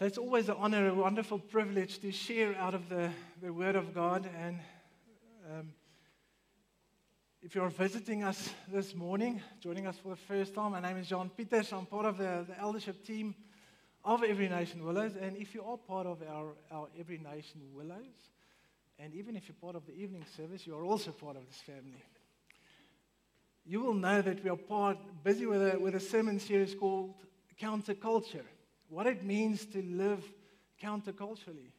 So 0.00 0.06
it's 0.06 0.16
always 0.16 0.48
an 0.48 0.56
honor, 0.58 0.88
a 0.88 0.94
wonderful 0.94 1.38
privilege 1.38 1.98
to 1.98 2.10
share 2.10 2.56
out 2.56 2.72
of 2.72 2.88
the, 2.88 3.10
the 3.42 3.52
Word 3.52 3.76
of 3.76 3.92
God. 3.92 4.26
And 4.34 4.58
um, 5.52 5.72
if 7.42 7.54
you're 7.54 7.70
visiting 7.70 8.22
us 8.22 8.50
this 8.70 8.94
morning, 8.94 9.40
joining 9.60 9.86
us 9.86 9.96
for 9.96 10.10
the 10.10 10.16
first 10.16 10.54
time, 10.54 10.72
my 10.72 10.80
name 10.80 10.98
is 10.98 11.06
Jean 11.06 11.30
Pieterse. 11.30 11.72
I'm 11.72 11.86
part 11.86 12.04
of 12.04 12.18
the, 12.18 12.44
the 12.46 12.58
eldership 12.60 13.04
team 13.04 13.34
of 14.04 14.22
Every 14.22 14.48
Nation 14.48 14.84
Willows. 14.84 15.12
And 15.20 15.36
if 15.36 15.54
you 15.54 15.62
are 15.64 15.78
part 15.78 16.06
of 16.06 16.22
our, 16.22 16.52
our 16.70 16.88
Every 16.98 17.18
Nation 17.18 17.62
Willows, 17.72 18.30
and 18.98 19.14
even 19.14 19.36
if 19.36 19.48
you're 19.48 19.56
part 19.60 19.74
of 19.74 19.86
the 19.86 19.94
evening 19.94 20.26
service, 20.36 20.66
you 20.66 20.76
are 20.76 20.84
also 20.84 21.12
part 21.12 21.36
of 21.36 21.46
this 21.46 21.56
family. 21.56 22.04
You 23.64 23.80
will 23.80 23.94
know 23.94 24.20
that 24.20 24.44
we 24.44 24.50
are 24.50 24.56
part, 24.56 24.98
busy 25.24 25.46
with 25.46 25.74
a, 25.74 25.78
with 25.78 25.94
a 25.94 26.00
sermon 26.00 26.38
series 26.40 26.74
called 26.74 27.14
Counterculture 27.58 28.44
what 28.90 29.06
it 29.06 29.22
means 29.22 29.64
to 29.66 29.82
live 29.82 30.24
counterculturally. 30.82 31.70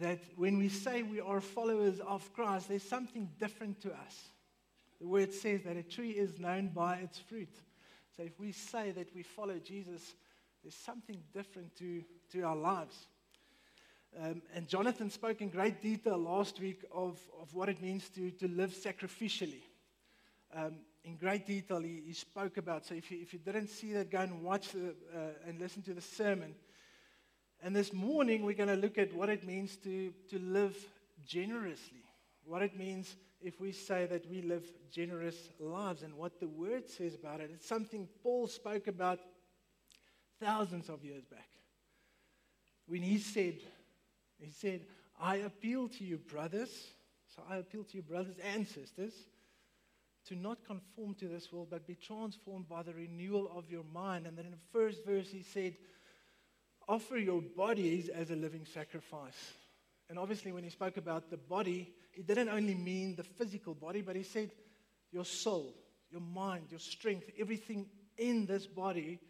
That 0.00 0.18
when 0.34 0.58
we 0.58 0.70
say 0.70 1.02
we 1.02 1.20
are 1.20 1.40
followers 1.40 2.00
of 2.00 2.32
Christ, 2.32 2.68
there's 2.68 2.82
something 2.82 3.28
different 3.38 3.80
to 3.82 3.92
us. 3.92 4.30
The 5.00 5.06
word 5.06 5.32
says 5.32 5.62
that 5.62 5.76
a 5.76 5.82
tree 5.82 6.10
is 6.10 6.38
known 6.38 6.68
by 6.68 6.96
its 6.96 7.18
fruit. 7.18 7.54
So 8.16 8.22
if 8.22 8.38
we 8.40 8.52
say 8.52 8.92
that 8.92 9.14
we 9.14 9.22
follow 9.22 9.58
Jesus, 9.58 10.14
there's 10.62 10.74
something 10.74 11.18
different 11.34 11.76
to, 11.76 12.02
to 12.32 12.42
our 12.42 12.56
lives. 12.56 13.06
Um, 14.18 14.40
and 14.54 14.66
Jonathan 14.66 15.10
spoke 15.10 15.42
in 15.42 15.50
great 15.50 15.82
detail 15.82 16.16
last 16.16 16.58
week 16.58 16.84
of, 16.94 17.20
of 17.40 17.54
what 17.54 17.68
it 17.68 17.82
means 17.82 18.08
to, 18.10 18.30
to 18.30 18.48
live 18.48 18.70
sacrificially. 18.70 19.62
Um, 20.54 20.76
in 21.04 21.16
great 21.16 21.46
detail 21.46 21.80
he, 21.80 22.02
he 22.06 22.14
spoke 22.14 22.56
about. 22.56 22.86
So 22.86 22.94
if 22.94 23.10
you, 23.10 23.18
if 23.20 23.34
you 23.34 23.38
didn't 23.38 23.68
see 23.68 23.92
that, 23.92 24.10
go 24.10 24.20
and 24.20 24.42
watch 24.42 24.70
the, 24.70 24.94
uh, 25.14 25.48
and 25.48 25.60
listen 25.60 25.82
to 25.82 25.92
the 25.92 26.00
sermon. 26.00 26.54
And 27.62 27.76
this 27.76 27.92
morning 27.92 28.42
we're 28.42 28.54
going 28.54 28.70
to 28.70 28.76
look 28.76 28.96
at 28.96 29.14
what 29.14 29.28
it 29.28 29.44
means 29.44 29.76
to, 29.78 30.12
to 30.30 30.38
live 30.38 30.76
generously. 31.26 32.04
What 32.44 32.62
it 32.62 32.76
means 32.76 33.16
if 33.40 33.60
we 33.60 33.72
say 33.72 34.06
that 34.06 34.28
we 34.30 34.42
live 34.42 34.64
generous 34.90 35.36
lives 35.60 36.02
and 36.02 36.14
what 36.14 36.40
the 36.40 36.48
word 36.48 36.88
says 36.88 37.14
about 37.14 37.40
it. 37.40 37.50
It's 37.52 37.68
something 37.68 38.08
Paul 38.22 38.46
spoke 38.46 38.86
about 38.86 39.20
thousands 40.40 40.88
of 40.88 41.04
years 41.04 41.24
back. 41.24 41.48
When 42.86 43.02
he 43.02 43.18
said, 43.18 43.56
he 44.38 44.50
said, 44.50 44.82
I 45.20 45.36
appeal 45.36 45.88
to 45.88 46.04
you, 46.04 46.18
brothers. 46.18 46.70
So 47.34 47.42
I 47.48 47.56
appeal 47.56 47.84
to 47.84 47.96
you, 47.96 48.02
brothers 48.02 48.36
and 48.54 48.66
sisters 48.66 49.12
to 50.26 50.34
not 50.34 50.64
conform 50.64 51.14
to 51.14 51.28
this 51.28 51.52
world, 51.52 51.68
but 51.70 51.86
be 51.86 51.94
transformed 51.94 52.68
by 52.68 52.82
the 52.82 52.92
renewal 52.92 53.50
of 53.54 53.70
your 53.70 53.84
mind. 53.92 54.26
And 54.26 54.36
then 54.36 54.46
in 54.46 54.50
the 54.50 54.58
first 54.72 55.04
verse, 55.06 55.28
he 55.28 55.42
said, 55.42 55.74
Offer 56.88 57.18
your 57.18 57.42
bodies 57.42 58.08
as 58.08 58.30
a 58.30 58.36
living 58.36 58.64
sacrifice. 58.64 59.54
And 60.08 60.18
obviously, 60.18 60.52
when 60.52 60.64
he 60.64 60.70
spoke 60.70 60.96
about 60.96 61.30
the 61.30 61.36
body, 61.36 61.92
he 62.12 62.22
didn't 62.22 62.48
only 62.48 62.74
mean 62.74 63.16
the 63.16 63.24
physical 63.24 63.74
body, 63.74 64.02
but 64.02 64.16
he 64.16 64.22
said, 64.22 64.50
Your 65.10 65.24
soul, 65.24 65.74
your 66.10 66.20
mind, 66.20 66.66
your 66.70 66.80
strength, 66.80 67.28
everything 67.38 67.86
in 68.16 68.46
this 68.46 68.66
body, 68.66 69.20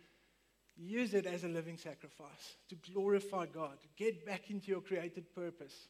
use 0.77 1.15
it 1.15 1.27
as 1.27 1.45
a 1.45 1.49
living 1.49 1.79
sacrifice 1.79 2.57
to 2.69 2.77
glorify 2.93 3.47
God. 3.47 3.79
Get 3.97 4.27
back 4.27 4.51
into 4.51 4.71
your 4.71 4.83
created 4.83 5.35
purpose. 5.35 5.89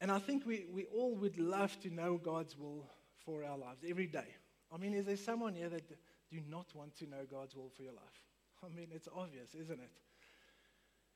And 0.00 0.10
I 0.10 0.18
think 0.18 0.44
we, 0.46 0.66
we 0.72 0.86
all 0.86 1.14
would 1.16 1.38
love 1.38 1.78
to 1.80 1.90
know 1.90 2.18
God's 2.22 2.58
will 2.58 2.86
for 3.24 3.44
our 3.44 3.56
lives 3.56 3.84
every 3.88 4.06
day. 4.06 4.26
I 4.72 4.78
mean, 4.78 4.94
is 4.94 5.06
there 5.06 5.16
someone 5.16 5.54
here 5.54 5.68
that 5.68 5.88
do 6.30 6.40
not 6.48 6.66
want 6.74 6.96
to 6.96 7.06
know 7.06 7.24
God's 7.30 7.54
will 7.54 7.70
for 7.76 7.82
your 7.82 7.92
life? 7.92 8.22
I 8.62 8.74
mean, 8.74 8.88
it's 8.92 9.08
obvious, 9.14 9.54
isn't 9.54 9.80
it? 9.80 9.90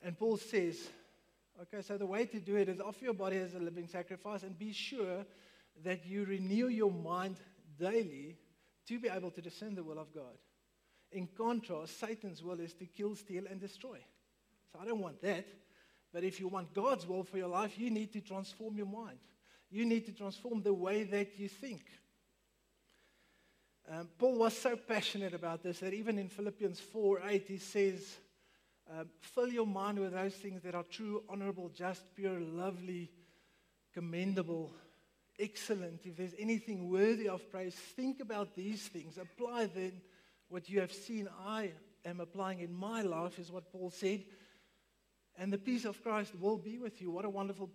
And 0.03 0.19
Paul 0.19 0.37
says, 0.37 0.89
okay, 1.63 1.83
so 1.83 1.99
the 1.99 2.07
way 2.07 2.27
to 2.27 2.39
do 2.41 2.57
it 2.57 2.69
is 2.69 2.81
offer 2.81 3.05
your 3.05 3.15
body 3.15 3.39
as 3.39 3.55
a 3.55 3.59
living 3.59 3.87
sacrifice 3.87 4.43
and 4.43 4.59
be 4.59 4.73
sure 4.73 5.25
that 5.85 6.07
you 6.07 6.25
renew 6.25 6.69
your 6.69 6.91
mind 6.91 7.37
daily 7.79 8.37
to 8.87 8.99
be 8.99 9.09
able 9.09 9.31
to 9.31 9.41
discern 9.41 9.75
the 9.75 9.83
will 9.83 9.99
of 9.99 10.13
God. 10.15 10.37
In 11.13 11.27
contrast, 11.27 11.99
Satan's 11.99 12.43
will 12.43 12.61
is 12.61 12.75
to 12.75 12.87
kill, 12.87 13.15
steal, 13.17 13.45
and 13.51 13.61
destroy. 13.61 13.99
So 14.73 14.79
I 14.81 14.85
don't 14.85 15.01
want 15.01 15.21
that. 15.23 15.47
But 16.13 16.25
if 16.25 16.41
you 16.41 16.49
want 16.49 16.73
God's 16.75 17.07
will 17.07 17.23
for 17.23 17.39
your 17.39 17.49
life, 17.49 17.79
you 17.79 17.91
need 17.91 18.13
to 18.13 18.21
transform 18.21 18.77
your 18.77 18.87
mind. 18.87 19.19
You 19.71 19.85
need 19.85 20.07
to 20.07 20.13
transform 20.13 20.63
the 20.63 20.73
way 20.73 21.05
that 21.05 21.39
you 21.39 21.49
think. 21.49 21.83
Um, 23.91 24.09
Paul 24.19 24.39
was 24.39 24.57
so 24.57 24.77
passionate 24.77 25.35
about 25.35 25.63
this 25.63 25.81
that 25.81 25.95
even 25.95 26.19
in 26.19 26.29
Philippians 26.29 26.81
4 26.81 27.23
8, 27.27 27.45
he 27.49 27.59
says, 27.59 28.17
um, 28.91 29.09
Fill 29.21 29.49
your 29.49 29.67
mind 29.67 29.99
with 29.99 30.13
those 30.13 30.35
things 30.35 30.63
that 30.63 30.75
are 30.75 30.85
true, 30.85 31.23
honorable, 31.29 31.69
just, 31.69 32.03
pure, 32.15 32.41
lovely, 32.41 33.11
commendable, 33.93 34.73
excellent. 35.39 36.01
If 36.05 36.17
there's 36.17 36.35
anything 36.39 36.89
worthy 36.91 37.29
of 37.29 37.51
praise, 37.51 37.75
think 37.75 38.21
about 38.21 38.55
these 38.55 38.83
things. 38.89 39.19
Apply 39.19 39.67
then 39.67 40.01
what 40.49 40.69
you 40.69 40.81
have 40.81 40.93
seen 40.93 41.29
I 41.47 41.73
am 42.05 42.21
applying 42.21 42.61
in 42.61 42.73
my 42.73 43.03
life, 43.03 43.39
is 43.39 43.53
what 43.53 43.71
Paul 43.71 43.91
said. 43.91 44.25
And 45.37 45.53
the 45.53 45.59
peace 45.59 45.85
of 45.85 46.03
Christ 46.03 46.33
will 46.41 46.57
be 46.57 46.79
with 46.79 47.01
you. 47.01 47.11
What 47.11 47.25
a 47.25 47.31
wonderful 47.31 47.69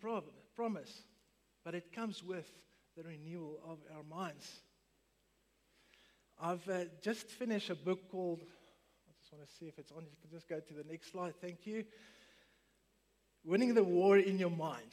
promise. 0.56 1.02
But 1.64 1.76
it 1.76 1.94
comes 1.94 2.24
with 2.24 2.52
the 2.98 3.04
renewal 3.04 3.60
of 3.66 3.80
our 3.96 4.04
minds. 4.04 4.50
I've 6.42 6.68
uh, 6.68 6.86
just 7.02 7.30
finished 7.30 7.70
a 7.70 7.76
book 7.76 8.10
called, 8.12 8.44
want 9.34 9.50
to 9.50 9.56
see 9.56 9.66
if 9.66 9.80
it's 9.80 9.92
on. 9.92 10.04
You 10.04 10.18
can 10.22 10.30
just 10.30 10.48
go 10.48 10.60
to 10.60 10.74
the 10.74 10.84
next 10.90 11.12
slide. 11.12 11.34
Thank 11.42 11.66
you. 11.66 11.86
Winning 13.44 13.74
the 13.74 13.84
War 13.84 14.18
in 14.18 14.38
Your 14.38 14.52
Mind. 14.52 14.92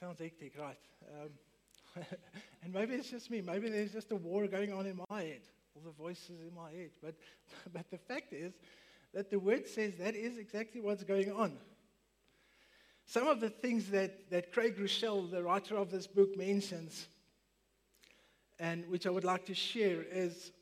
Sounds 0.00 0.18
hectic, 0.20 0.54
right? 0.58 0.78
Um, 1.12 2.04
and 2.62 2.72
maybe 2.72 2.94
it's 2.94 3.10
just 3.10 3.30
me. 3.30 3.42
Maybe 3.42 3.68
there's 3.68 3.92
just 3.92 4.10
a 4.12 4.16
war 4.16 4.46
going 4.46 4.72
on 4.72 4.86
in 4.86 5.00
my 5.10 5.22
head, 5.22 5.40
all 5.74 5.82
the 5.84 5.90
voices 5.90 6.40
in 6.40 6.54
my 6.54 6.70
head. 6.70 6.90
But, 7.02 7.14
but 7.72 7.90
the 7.90 7.98
fact 7.98 8.32
is 8.32 8.54
that 9.12 9.30
the 9.30 9.38
word 9.38 9.66
says 9.66 9.94
that 9.98 10.16
is 10.16 10.38
exactly 10.38 10.80
what's 10.80 11.04
going 11.04 11.30
on. 11.30 11.52
Some 13.04 13.26
of 13.28 13.40
the 13.40 13.50
things 13.50 13.90
that, 13.90 14.30
that 14.30 14.52
Craig 14.52 14.78
Groeschel, 14.78 15.30
the 15.30 15.42
writer 15.42 15.76
of 15.76 15.90
this 15.90 16.06
book, 16.06 16.36
mentions, 16.36 17.06
and 18.58 18.88
which 18.88 19.06
I 19.06 19.10
would 19.10 19.24
like 19.24 19.44
to 19.46 19.54
share, 19.54 20.04
is 20.10 20.52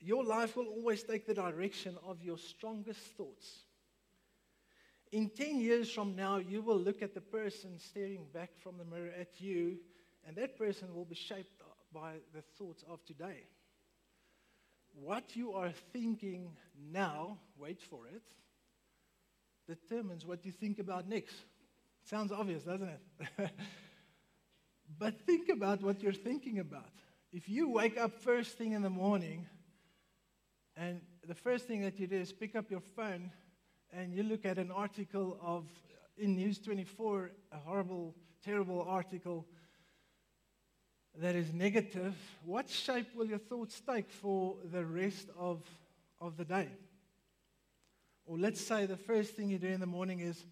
your 0.00 0.24
life 0.24 0.56
will 0.56 0.68
always 0.68 1.02
take 1.02 1.26
the 1.26 1.34
direction 1.34 1.96
of 2.06 2.22
your 2.22 2.38
strongest 2.38 3.00
thoughts. 3.16 3.64
In 5.10 5.30
10 5.30 5.60
years 5.60 5.90
from 5.90 6.14
now, 6.14 6.36
you 6.36 6.60
will 6.60 6.78
look 6.78 7.02
at 7.02 7.14
the 7.14 7.20
person 7.20 7.78
staring 7.78 8.26
back 8.32 8.50
from 8.58 8.76
the 8.76 8.84
mirror 8.84 9.12
at 9.18 9.40
you, 9.40 9.78
and 10.26 10.36
that 10.36 10.58
person 10.58 10.94
will 10.94 11.06
be 11.06 11.14
shaped 11.14 11.62
by 11.92 12.16
the 12.34 12.42
thoughts 12.58 12.84
of 12.88 13.04
today. 13.04 13.46
What 14.94 15.34
you 15.34 15.52
are 15.52 15.72
thinking 15.92 16.50
now, 16.92 17.38
wait 17.56 17.80
for 17.80 18.06
it, 18.06 18.22
determines 19.66 20.26
what 20.26 20.44
you 20.44 20.52
think 20.52 20.78
about 20.78 21.08
next. 21.08 21.34
Sounds 22.04 22.32
obvious, 22.32 22.64
doesn't 22.64 22.88
it? 22.88 23.50
but 24.98 25.20
think 25.26 25.48
about 25.48 25.82
what 25.82 26.02
you're 26.02 26.12
thinking 26.12 26.58
about. 26.58 26.90
If 27.32 27.48
you 27.48 27.70
wake 27.70 27.98
up 27.98 28.20
first 28.20 28.56
thing 28.56 28.72
in 28.72 28.82
the 28.82 28.90
morning 28.90 29.46
and 30.78 31.00
the 31.26 31.34
first 31.34 31.66
thing 31.66 31.82
that 31.82 31.98
you 31.98 32.06
do 32.06 32.16
is 32.16 32.32
pick 32.32 32.54
up 32.54 32.70
your 32.70 32.80
phone 32.80 33.32
and 33.92 34.14
you 34.14 34.22
look 34.22 34.44
at 34.44 34.58
an 34.58 34.70
article 34.70 35.36
of 35.42 35.64
in 36.16 36.36
News 36.36 36.58
24, 36.60 37.30
a 37.52 37.56
horrible, 37.58 38.14
terrible 38.44 38.84
article 38.88 39.44
that 41.16 41.34
is 41.34 41.52
negative, 41.52 42.14
what 42.44 42.68
shape 42.68 43.14
will 43.16 43.26
your 43.26 43.38
thoughts 43.38 43.80
take 43.80 44.10
for 44.10 44.56
the 44.70 44.84
rest 44.84 45.28
of, 45.36 45.62
of 46.20 46.36
the 46.36 46.44
day? 46.44 46.68
Or 48.26 48.38
let's 48.38 48.60
say 48.60 48.86
the 48.86 48.96
first 48.96 49.34
thing 49.34 49.48
you 49.50 49.58
do 49.58 49.68
in 49.68 49.80
the 49.80 49.86
morning 49.86 50.20
is 50.20 50.44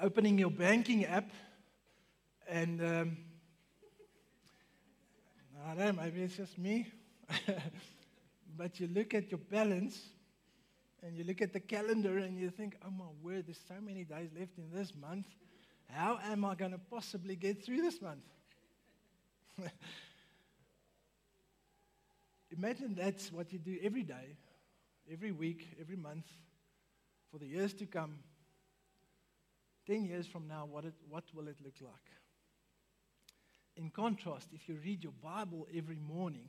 opening 0.00 0.36
your 0.38 0.50
banking 0.50 1.04
app 1.04 1.30
and 2.48 2.80
um, 2.80 3.16
I 5.64 5.74
don't 5.74 5.96
know, 5.96 6.02
maybe 6.02 6.22
it's 6.22 6.36
just 6.36 6.58
me, 6.58 6.86
but 8.56 8.80
you 8.80 8.88
look 8.88 9.14
at 9.14 9.30
your 9.30 9.38
balance 9.38 10.00
and 11.02 11.16
you 11.16 11.24
look 11.24 11.40
at 11.40 11.52
the 11.52 11.60
calendar 11.60 12.18
and 12.18 12.36
you 12.36 12.50
think, 12.50 12.76
oh 12.84 12.90
my 12.90 13.04
word, 13.22 13.46
there's 13.46 13.60
so 13.68 13.80
many 13.80 14.02
days 14.04 14.30
left 14.38 14.58
in 14.58 14.70
this 14.72 14.92
month. 14.94 15.26
How 15.88 16.18
am 16.24 16.44
I 16.44 16.54
going 16.56 16.72
to 16.72 16.80
possibly 16.90 17.36
get 17.36 17.64
through 17.64 17.82
this 17.82 18.02
month? 18.02 18.24
Imagine 22.56 22.94
that's 22.94 23.30
what 23.32 23.52
you 23.52 23.58
do 23.58 23.78
every 23.82 24.02
day, 24.02 24.36
every 25.10 25.32
week, 25.32 25.76
every 25.80 25.96
month, 25.96 26.26
for 27.30 27.38
the 27.38 27.46
years 27.46 27.72
to 27.74 27.86
come. 27.86 28.18
10 29.86 30.04
years 30.04 30.26
from 30.26 30.48
now, 30.48 30.66
what, 30.70 30.84
it, 30.84 30.94
what 31.08 31.24
will 31.34 31.48
it 31.48 31.56
look 31.62 31.74
like? 31.80 32.21
In 33.76 33.90
contrast, 33.90 34.48
if 34.52 34.68
you 34.68 34.78
read 34.84 35.02
your 35.02 35.14
Bible 35.22 35.66
every 35.74 35.98
morning, 35.98 36.48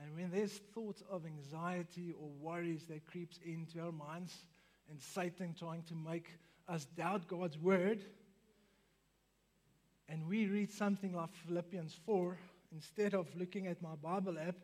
and 0.00 0.14
when 0.14 0.30
there's 0.30 0.60
thoughts 0.74 1.02
of 1.10 1.24
anxiety 1.24 2.12
or 2.18 2.28
worries 2.40 2.84
that 2.88 3.06
creeps 3.06 3.38
into 3.44 3.80
our 3.80 3.92
minds, 3.92 4.34
and 4.90 5.00
Satan 5.00 5.54
trying 5.58 5.82
to 5.84 5.94
make 5.94 6.30
us 6.68 6.86
doubt 6.96 7.28
God's 7.28 7.58
word, 7.58 8.02
and 10.08 10.26
we 10.28 10.46
read 10.46 10.70
something 10.70 11.14
like 11.14 11.30
Philippians 11.46 11.94
4, 12.04 12.36
instead 12.72 13.14
of 13.14 13.26
looking 13.36 13.66
at 13.66 13.82
my 13.82 13.94
Bible 13.94 14.38
app, 14.38 14.56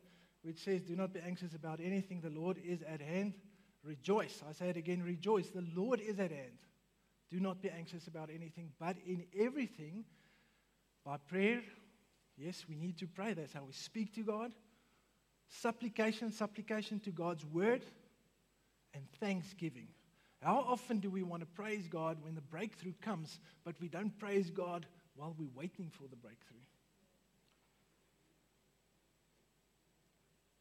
which 0.42 0.58
says, 0.58 0.82
Do 0.82 0.96
not 0.96 1.12
be 1.12 1.20
anxious 1.20 1.54
about 1.54 1.80
anything, 1.80 2.20
the 2.20 2.30
Lord 2.30 2.58
is 2.64 2.82
at 2.82 3.00
hand, 3.00 3.34
rejoice. 3.84 4.42
I 4.48 4.52
say 4.52 4.68
it 4.68 4.76
again, 4.76 5.02
rejoice. 5.02 5.48
The 5.48 5.64
Lord 5.74 6.00
is 6.00 6.18
at 6.18 6.30
hand. 6.30 6.58
Do 7.30 7.40
not 7.40 7.62
be 7.62 7.70
anxious 7.70 8.06
about 8.06 8.28
anything, 8.28 8.70
but 8.78 8.96
in 9.06 9.24
everything, 9.38 10.04
by 11.04 11.16
prayer, 11.16 11.60
yes, 12.36 12.64
we 12.68 12.76
need 12.76 12.98
to 12.98 13.06
pray. 13.06 13.32
That's 13.32 13.52
how 13.52 13.64
we 13.64 13.72
speak 13.72 14.14
to 14.14 14.22
God. 14.22 14.52
Supplication, 15.48 16.32
supplication 16.32 17.00
to 17.00 17.10
God's 17.10 17.44
word, 17.44 17.84
and 18.94 19.04
thanksgiving. 19.20 19.88
How 20.42 20.64
often 20.68 20.98
do 20.98 21.10
we 21.10 21.22
want 21.22 21.42
to 21.42 21.46
praise 21.46 21.86
God 21.88 22.18
when 22.22 22.34
the 22.34 22.40
breakthrough 22.40 22.94
comes, 23.00 23.38
but 23.64 23.74
we 23.80 23.88
don't 23.88 24.16
praise 24.18 24.50
God 24.50 24.86
while 25.14 25.34
we're 25.38 25.48
waiting 25.54 25.90
for 25.90 26.08
the 26.08 26.16
breakthrough? 26.16 26.58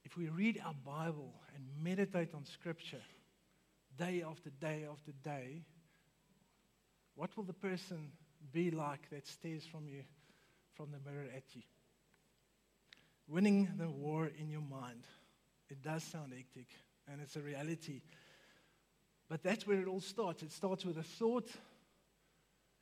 If 0.06 0.18
we 0.18 0.28
read 0.28 0.62
our 0.66 0.76
Bible 0.86 1.34
and 1.56 1.64
meditate 1.84 2.34
on 2.36 2.46
Scripture 2.46 3.02
day 3.98 4.24
after 4.30 4.50
day 4.50 4.86
after 4.92 5.14
day, 5.24 5.64
what 7.16 7.36
will 7.38 7.44
the 7.44 7.54
person 7.54 8.12
be 8.52 8.72
like 8.72 9.10
that 9.10 9.28
stares 9.28 9.66
from 9.66 9.88
you 9.88 10.04
from 10.82 10.92
the 10.92 11.12
mirror 11.12 11.28
at 11.36 11.44
you? 11.54 11.62
Winning 13.28 13.70
the 13.78 13.88
war 13.88 14.32
in 14.40 14.50
your 14.50 14.62
mind. 14.62 15.06
It 15.70 15.84
does 15.84 16.04
sound 16.04 16.34
hectic, 16.34 16.70
and 17.08 17.22
it's 17.22 17.36
a 17.36 17.40
reality. 17.40 18.02
But 19.30 19.44
that's 19.44 19.68
where 19.68 19.80
it 19.80 19.88
all 19.88 20.02
starts. 20.02 20.42
It 20.42 20.52
starts 20.52 20.84
with 20.84 20.98
a 20.98 21.04
thought, 21.04 21.48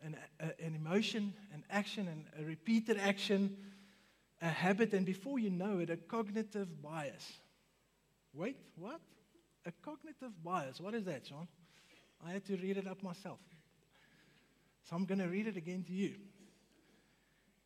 an, 0.01 0.15
a, 0.39 0.45
an 0.63 0.75
emotion, 0.75 1.33
an 1.53 1.65
action, 1.69 2.07
and 2.07 2.23
a 2.41 2.47
repeated 2.47 2.97
action, 2.97 3.57
a 4.41 4.47
habit, 4.47 4.93
and 4.93 5.05
before 5.05 5.37
you 5.37 5.49
know 5.49 5.79
it, 5.79 5.89
a 5.89 5.97
cognitive 5.97 6.81
bias. 6.81 7.33
Wait, 8.33 8.55
what? 8.77 9.01
A 9.65 9.73
cognitive 9.83 10.41
bias. 10.41 10.79
What 10.79 10.93
is 10.93 11.03
that, 11.03 11.25
Jean? 11.25 11.49
I 12.25 12.31
had 12.31 12.45
to 12.45 12.55
read 12.55 12.77
it 12.77 12.87
up 12.87 13.03
myself. 13.03 13.39
So 14.89 14.95
I'm 14.95 15.03
going 15.03 15.19
to 15.19 15.27
read 15.27 15.47
it 15.47 15.57
again 15.57 15.83
to 15.83 15.91
you. 15.91 16.15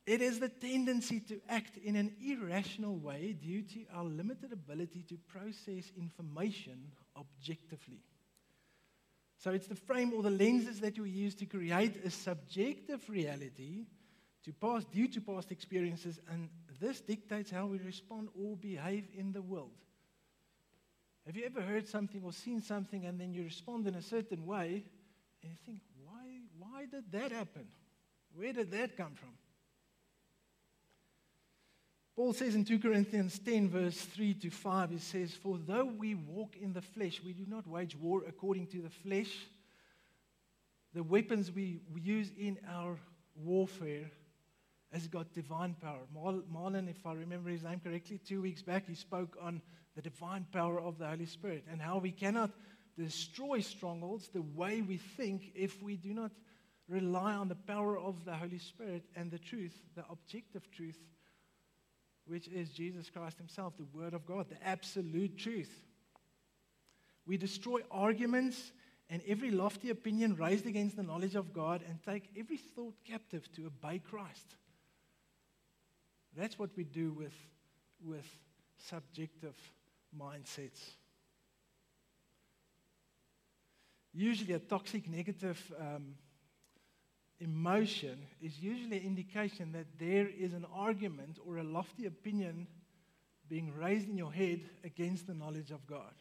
It 0.05 0.21
is 0.21 0.39
the 0.39 0.49
tendency 0.49 1.21
to 1.21 1.39
act 1.47 1.77
in 1.77 1.95
an 1.95 2.13
irrational 2.21 2.97
way 2.97 3.37
due 3.41 3.61
to 3.61 3.85
our 3.93 4.03
limited 4.03 4.51
ability 4.51 5.03
to 5.03 5.17
process 5.27 5.91
information 5.97 6.91
objectively. 7.15 8.01
So 9.37 9.51
it's 9.51 9.67
the 9.67 9.75
frame 9.75 10.13
or 10.13 10.21
the 10.21 10.29
lenses 10.29 10.81
that 10.81 10.99
we 10.99 11.09
use 11.09 11.35
to 11.35 11.45
create 11.45 12.03
a 12.05 12.09
subjective 12.09 13.09
reality 13.09 13.85
to 14.43 14.81
due 14.91 15.07
to 15.07 15.21
past 15.21 15.51
experiences, 15.51 16.19
and 16.29 16.49
this 16.81 16.99
dictates 16.99 17.49
how 17.49 17.65
we 17.65 17.77
respond 17.77 18.27
or 18.37 18.57
behave 18.57 19.07
in 19.15 19.31
the 19.31 19.41
world. 19.41 19.71
Have 21.25 21.37
you 21.37 21.45
ever 21.45 21.61
heard 21.61 21.87
something 21.87 22.21
or 22.23 22.33
seen 22.33 22.61
something 22.61 23.05
and 23.05 23.19
then 23.19 23.33
you 23.33 23.43
respond 23.43 23.87
in 23.87 23.95
a 23.95 24.01
certain 24.01 24.45
way 24.45 24.83
and 25.41 25.51
you 25.51 25.57
think, 25.65 25.79
why, 26.03 26.41
why 26.59 26.85
did 26.91 27.09
that 27.13 27.31
happen? 27.31 27.67
Where 28.35 28.51
did 28.51 28.71
that 28.71 28.97
come 28.97 29.13
from? 29.15 29.29
Paul 32.15 32.33
says 32.33 32.53
in 32.53 32.63
2 32.63 32.77
Corinthians 32.77 33.39
10, 33.39 33.69
verse 33.69 33.97
3 33.97 34.35
to 34.35 34.51
5, 34.51 34.91
he 34.91 34.97
says, 34.99 35.33
For 35.33 35.57
though 35.57 35.85
we 35.85 36.13
walk 36.13 36.55
in 36.61 36.71
the 36.71 36.81
flesh, 36.81 37.19
we 37.25 37.33
do 37.33 37.45
not 37.47 37.65
wage 37.65 37.95
war 37.95 38.21
according 38.27 38.67
to 38.67 38.81
the 38.83 38.89
flesh. 38.89 39.31
The 40.93 41.01
weapons 41.01 41.51
we, 41.51 41.81
use 41.95 42.29
in 42.37 42.59
our 42.69 42.99
warfare 43.35 44.11
has 44.91 45.07
got 45.07 45.33
divine 45.33 45.75
power. 45.81 46.01
Marlon, 46.15 46.87
if 46.87 47.03
I 47.03 47.13
remember 47.13 47.49
his 47.49 47.63
name 47.63 47.81
correctly, 47.83 48.19
two 48.19 48.43
weeks 48.43 48.61
back, 48.61 48.87
he 48.87 48.93
spoke 48.93 49.35
on 49.41 49.59
the 49.95 50.03
divine 50.03 50.45
power 50.51 50.79
of 50.79 50.99
the 50.99 51.07
Holy 51.07 51.25
Spirit 51.25 51.65
and 51.71 51.81
how 51.81 51.97
we 51.97 52.11
cannot 52.11 52.51
destroy 52.95 53.59
strongholds 53.59 54.27
the 54.27 54.43
way 54.53 54.83
we 54.83 54.97
think 54.97 55.51
if 55.55 55.81
we 55.81 55.97
do 55.97 56.13
not 56.13 56.31
rely 56.87 57.33
on 57.33 57.47
the 57.47 57.55
power 57.55 57.97
of 57.97 58.23
the 58.23 58.35
Holy 58.35 58.59
Spirit 58.59 59.03
and 59.15 59.31
the 59.31 59.39
truth, 59.39 59.73
the 59.95 60.03
objective 60.11 60.69
truth, 60.69 60.99
which 62.25 62.47
is 62.47 62.69
Jesus 62.69 63.09
Christ 63.09 63.37
Himself, 63.37 63.73
the 63.77 63.97
Word 63.97 64.13
of 64.13 64.25
God, 64.25 64.47
the 64.49 64.67
absolute 64.67 65.37
truth. 65.37 65.71
We 67.25 67.37
destroy 67.37 67.79
arguments 67.91 68.71
and 69.09 69.21
every 69.27 69.51
lofty 69.51 69.89
opinion 69.89 70.35
raised 70.35 70.65
against 70.65 70.95
the 70.95 71.03
knowledge 71.03 71.35
of 71.35 71.53
God 71.53 71.83
and 71.87 71.99
take 72.03 72.29
every 72.37 72.57
thought 72.57 72.95
captive 73.05 73.51
to 73.53 73.67
obey 73.67 73.99
Christ. 73.99 74.55
That's 76.35 76.57
what 76.57 76.71
we 76.75 76.83
do 76.83 77.11
with, 77.11 77.33
with 78.03 78.25
subjective 78.77 79.55
mindsets. 80.17 80.79
Usually, 84.13 84.53
a 84.53 84.59
toxic 84.59 85.09
negative 85.09 85.59
um, 85.79 86.15
emotion 87.39 88.17
is 88.41 88.59
usually 88.59 88.97
an 88.97 89.05
indication 89.05 89.71
that 89.73 89.85
there 89.99 90.27
is 90.27 90.53
an 90.53 90.65
argument 90.73 91.39
or 91.45 91.57
a 91.57 91.63
lofty 91.63 92.05
opinion 92.05 92.67
being 93.49 93.73
raised 93.73 94.07
in 94.07 94.17
your 94.17 94.31
head 94.31 94.61
against 94.83 95.27
the 95.27 95.33
knowledge 95.33 95.71
of 95.71 95.85
God. 95.85 96.13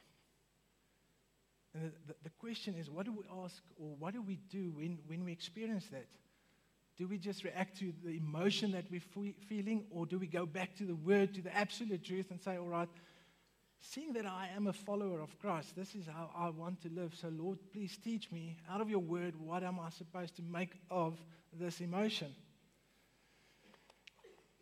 And 1.75 1.93
the, 2.07 2.15
the, 2.25 2.31
question 2.31 2.75
is 2.75 2.91
what 2.91 3.07
do 3.07 3.13
we 3.13 3.25
ask 3.45 3.63
or 3.79 3.95
what 3.99 4.13
do 4.13 4.21
we 4.21 4.39
do 4.51 4.73
when, 4.75 4.99
when 5.07 5.25
we 5.25 5.33
experience 5.33 5.87
that? 5.93 6.07
Do 6.99 7.09
we 7.09 7.17
just 7.17 7.45
react 7.45 7.79
to 7.79 7.93
the 8.05 8.11
emotion 8.19 8.73
that 8.73 8.85
we're 8.91 9.01
feeling, 9.49 9.87
or 9.91 10.05
do 10.05 10.19
we 10.19 10.27
go 10.27 10.45
back 10.45 10.77
to 10.77 10.85
the 10.85 10.95
word, 10.95 11.33
to 11.35 11.41
the 11.41 11.57
absolute 11.57 12.05
truth, 12.05 12.31
and 12.31 12.41
say, 12.41 12.59
all 12.59 12.67
right, 12.67 12.89
seeing 13.83 14.13
that 14.13 14.27
I 14.27 14.49
am 14.55 14.69
a 14.69 14.73
follower 14.73 15.21
of 15.21 15.37
Christ, 15.41 15.75
this 15.75 15.95
is 15.97 16.07
how 16.07 16.31
I 16.37 16.51
want 16.51 16.81
to 16.83 16.89
live. 16.89 17.15
So, 17.15 17.29
Lord, 17.37 17.59
please 17.73 17.99
teach 18.03 18.31
me 18.31 18.57
out 18.71 18.81
of 18.81 18.89
your 18.89 19.01
word 19.01 19.35
what 19.37 19.65
am 19.65 19.81
I 19.81 19.91
supposed 19.91 20.37
to 20.37 20.43
make 20.43 20.71
of 20.89 21.21
this 21.53 21.81
emotion. 21.81 22.33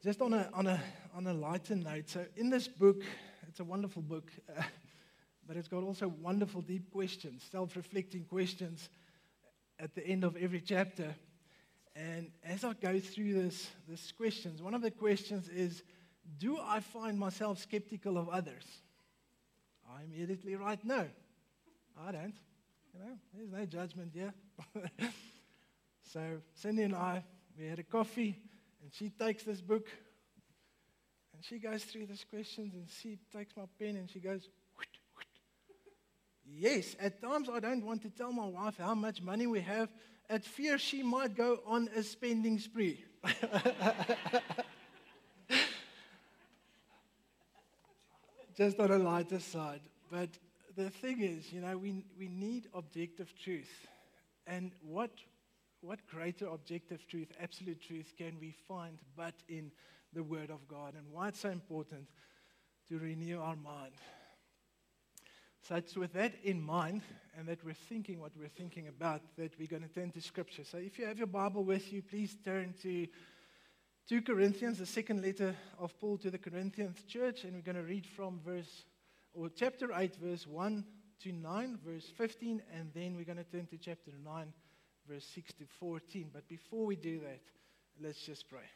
Just 0.02 0.22
on 0.22 0.32
a, 0.32 0.48
on 0.54 0.66
a, 0.66 0.80
on 1.14 1.26
a 1.26 1.34
lighter 1.34 1.76
note, 1.76 2.08
so 2.08 2.24
in 2.36 2.48
this 2.48 2.66
book, 2.66 3.02
it's 3.46 3.60
a 3.60 3.64
wonderful 3.64 4.00
book, 4.00 4.32
uh, 4.56 4.62
but 5.46 5.58
it's 5.58 5.68
got 5.68 5.82
also 5.82 6.08
wonderful 6.08 6.62
deep 6.62 6.90
questions, 6.90 7.46
self 7.52 7.76
reflecting 7.76 8.24
questions 8.24 8.88
at 9.78 9.94
the 9.94 10.06
end 10.06 10.24
of 10.24 10.34
every 10.38 10.62
chapter. 10.62 11.14
And 11.94 12.30
as 12.42 12.64
I 12.64 12.72
go 12.72 12.98
through 12.98 13.34
this, 13.34 13.68
this 13.86 14.12
questions, 14.12 14.62
one 14.62 14.72
of 14.72 14.80
the 14.80 14.90
questions 14.90 15.50
is 15.50 15.82
Do 16.38 16.58
I 16.58 16.80
find 16.80 17.18
myself 17.18 17.58
skeptical 17.58 18.16
of 18.16 18.30
others? 18.30 18.64
I 19.96 20.04
immediately 20.04 20.54
write 20.56 20.84
no. 20.84 21.06
I 21.98 22.12
don't. 22.12 22.34
You 22.94 23.00
know, 23.00 23.18
there's 23.34 23.50
no 23.50 23.66
judgment 23.66 24.12
here. 24.14 24.32
so 26.12 26.20
Cindy 26.54 26.82
and 26.82 26.94
I, 26.94 27.24
we 27.58 27.66
had 27.66 27.78
a 27.78 27.84
coffee, 27.84 28.38
and 28.82 28.92
she 28.92 29.10
takes 29.10 29.42
this 29.42 29.60
book, 29.60 29.86
and 31.34 31.44
she 31.44 31.58
goes 31.58 31.84
through 31.84 32.06
these 32.06 32.24
questions, 32.28 32.74
and 32.74 32.88
she 32.88 33.18
takes 33.32 33.56
my 33.56 33.64
pen, 33.78 33.96
and 33.96 34.10
she 34.10 34.20
goes, 34.20 34.48
Yes, 36.44 36.96
at 36.98 37.22
times 37.22 37.48
I 37.48 37.60
don't 37.60 37.84
want 37.84 38.02
to 38.02 38.10
tell 38.10 38.32
my 38.32 38.46
wife 38.46 38.76
how 38.78 38.94
much 38.94 39.22
money 39.22 39.46
we 39.46 39.60
have 39.60 39.88
at 40.28 40.44
fear 40.44 40.78
she 40.78 41.02
might 41.02 41.36
go 41.36 41.60
on 41.66 41.88
a 41.94 42.02
spending 42.02 42.58
spree. 42.58 43.04
just 48.60 48.78
on 48.78 48.90
a 48.90 48.98
lighter 48.98 49.40
side. 49.40 49.80
But 50.12 50.28
the 50.76 50.90
thing 50.90 51.22
is, 51.22 51.50
you 51.50 51.62
know, 51.62 51.78
we, 51.78 52.04
we 52.18 52.28
need 52.28 52.68
objective 52.74 53.32
truth. 53.42 53.88
And 54.46 54.72
what, 54.82 55.12
what 55.80 56.06
greater 56.06 56.46
objective 56.46 57.06
truth, 57.08 57.28
absolute 57.40 57.80
truth, 57.80 58.12
can 58.18 58.36
we 58.38 58.54
find 58.68 58.98
but 59.16 59.32
in 59.48 59.72
the 60.12 60.22
Word 60.22 60.50
of 60.50 60.68
God? 60.68 60.92
And 60.92 61.10
why 61.10 61.28
it's 61.28 61.40
so 61.40 61.48
important 61.48 62.06
to 62.90 62.98
renew 62.98 63.40
our 63.40 63.56
mind. 63.56 63.94
So 65.66 65.76
it's 65.76 65.96
with 65.96 66.12
that 66.12 66.34
in 66.44 66.60
mind 66.60 67.00
and 67.38 67.48
that 67.48 67.64
we're 67.64 67.72
thinking 67.72 68.20
what 68.20 68.32
we're 68.38 68.48
thinking 68.48 68.88
about 68.88 69.22
that 69.38 69.58
we're 69.58 69.68
going 69.68 69.84
to 69.84 69.88
turn 69.88 70.10
to 70.10 70.20
Scripture. 70.20 70.64
So 70.70 70.76
if 70.76 70.98
you 70.98 71.06
have 71.06 71.16
your 71.16 71.28
Bible 71.28 71.64
with 71.64 71.90
you, 71.90 72.02
please 72.02 72.36
turn 72.44 72.74
to 72.82 73.06
2 74.10 74.22
Corinthians, 74.22 74.78
the 74.78 74.86
second 74.86 75.22
letter 75.22 75.54
of 75.78 75.96
Paul 76.00 76.18
to 76.18 76.32
the 76.32 76.38
Corinthians 76.38 77.00
church, 77.06 77.44
and 77.44 77.54
we're 77.54 77.60
going 77.60 77.76
to 77.76 77.88
read 77.88 78.04
from 78.04 78.40
verse 78.44 78.82
or 79.34 79.48
chapter 79.48 79.92
8, 79.94 80.16
verse 80.16 80.48
1 80.48 80.84
to 81.22 81.30
9, 81.30 81.78
verse 81.86 82.06
15, 82.16 82.60
and 82.76 82.90
then 82.92 83.14
we're 83.14 83.24
going 83.24 83.38
to 83.38 83.44
turn 83.44 83.66
to 83.66 83.78
chapter 83.78 84.10
9, 84.24 84.52
verse 85.08 85.24
6 85.32 85.52
to 85.52 85.64
14. 85.78 86.28
But 86.32 86.48
before 86.48 86.86
we 86.86 86.96
do 86.96 87.20
that, 87.20 87.38
let's 88.02 88.20
just 88.26 88.48
pray. 88.48 88.68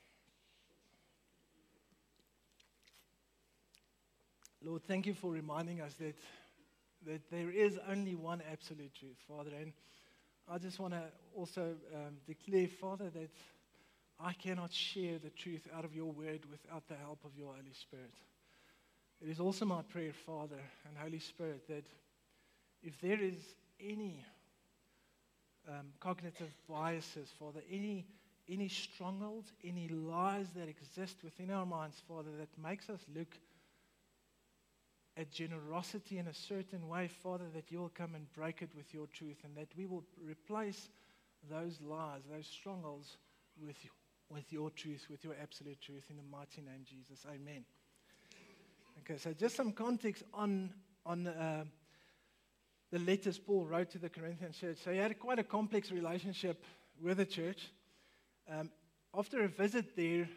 Lord, 4.62 4.84
thank 4.86 5.04
you 5.04 5.14
for 5.14 5.32
reminding 5.32 5.80
us 5.80 5.94
that, 5.94 6.14
that 7.08 7.28
there 7.32 7.50
is 7.50 7.76
only 7.90 8.14
one 8.14 8.40
absolute 8.52 8.94
truth, 8.94 9.18
Father. 9.26 9.50
And 9.60 9.72
I 10.48 10.58
just 10.58 10.78
want 10.78 10.94
to 10.94 11.02
also 11.34 11.74
um, 11.92 12.18
declare, 12.24 12.68
Father, 12.68 13.10
that 13.10 13.30
I 14.20 14.32
cannot 14.32 14.72
share 14.72 15.18
the 15.18 15.30
truth 15.30 15.66
out 15.76 15.84
of 15.84 15.94
your 15.94 16.10
word 16.12 16.40
without 16.50 16.86
the 16.88 16.96
help 16.96 17.18
of 17.24 17.36
your 17.36 17.48
Holy 17.48 17.72
Spirit. 17.72 18.14
It 19.20 19.28
is 19.28 19.40
also 19.40 19.64
my 19.64 19.82
prayer, 19.82 20.12
Father 20.12 20.60
and 20.86 20.96
Holy 20.96 21.18
Spirit, 21.18 21.66
that 21.68 21.84
if 22.82 23.00
there 23.00 23.20
is 23.20 23.40
any 23.80 24.24
um, 25.68 25.86
cognitive 26.00 26.52
biases, 26.68 27.30
Father, 27.38 27.60
any, 27.70 28.06
any 28.48 28.68
strongholds, 28.68 29.52
any 29.64 29.88
lies 29.88 30.48
that 30.56 30.68
exist 30.68 31.16
within 31.24 31.50
our 31.50 31.66
minds, 31.66 32.02
Father, 32.06 32.30
that 32.38 32.48
makes 32.62 32.90
us 32.90 33.00
look 33.14 33.38
at 35.16 35.30
generosity 35.30 36.18
in 36.18 36.26
a 36.26 36.34
certain 36.34 36.88
way, 36.88 37.08
Father, 37.08 37.44
that 37.54 37.70
you'll 37.70 37.92
come 37.94 38.14
and 38.14 38.32
break 38.32 38.62
it 38.62 38.70
with 38.76 38.92
your 38.92 39.06
truth 39.06 39.38
and 39.44 39.56
that 39.56 39.68
we 39.76 39.86
will 39.86 40.04
replace 40.26 40.88
those 41.50 41.78
lies, 41.80 42.22
those 42.30 42.46
strongholds 42.46 43.16
with, 43.62 43.76
with 44.28 44.52
your 44.52 44.70
truth, 44.70 45.06
with 45.10 45.24
your 45.24 45.34
absolute 45.40 45.80
truth. 45.80 46.04
In 46.10 46.16
the 46.16 46.22
mighty 46.22 46.60
name, 46.60 46.84
Jesus. 46.84 47.24
Amen. 47.28 47.64
Okay, 49.00 49.18
so 49.18 49.32
just 49.32 49.56
some 49.56 49.72
context 49.72 50.22
on, 50.32 50.70
on 51.04 51.26
uh, 51.26 51.64
the 52.90 52.98
letters 53.00 53.38
Paul 53.38 53.66
wrote 53.66 53.90
to 53.90 53.98
the 53.98 54.08
Corinthian 54.08 54.52
church. 54.52 54.78
So 54.82 54.92
he 54.92 54.98
had 54.98 55.18
quite 55.18 55.38
a 55.38 55.44
complex 55.44 55.90
relationship 55.90 56.62
with 57.02 57.18
the 57.18 57.26
church. 57.26 57.70
Um, 58.50 58.70
after 59.16 59.42
a 59.44 59.48
visit 59.48 59.96
there, 59.96 60.28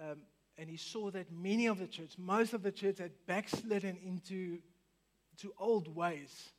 um, 0.00 0.18
and 0.56 0.68
he 0.68 0.76
saw 0.76 1.10
that 1.10 1.32
many 1.32 1.66
of 1.66 1.78
the 1.78 1.86
church, 1.86 2.14
most 2.18 2.52
of 2.52 2.62
the 2.62 2.72
church, 2.72 2.98
had 2.98 3.12
backslidden 3.26 3.98
into 4.04 4.58
to 5.38 5.52
old 5.58 5.94
ways 5.94 6.50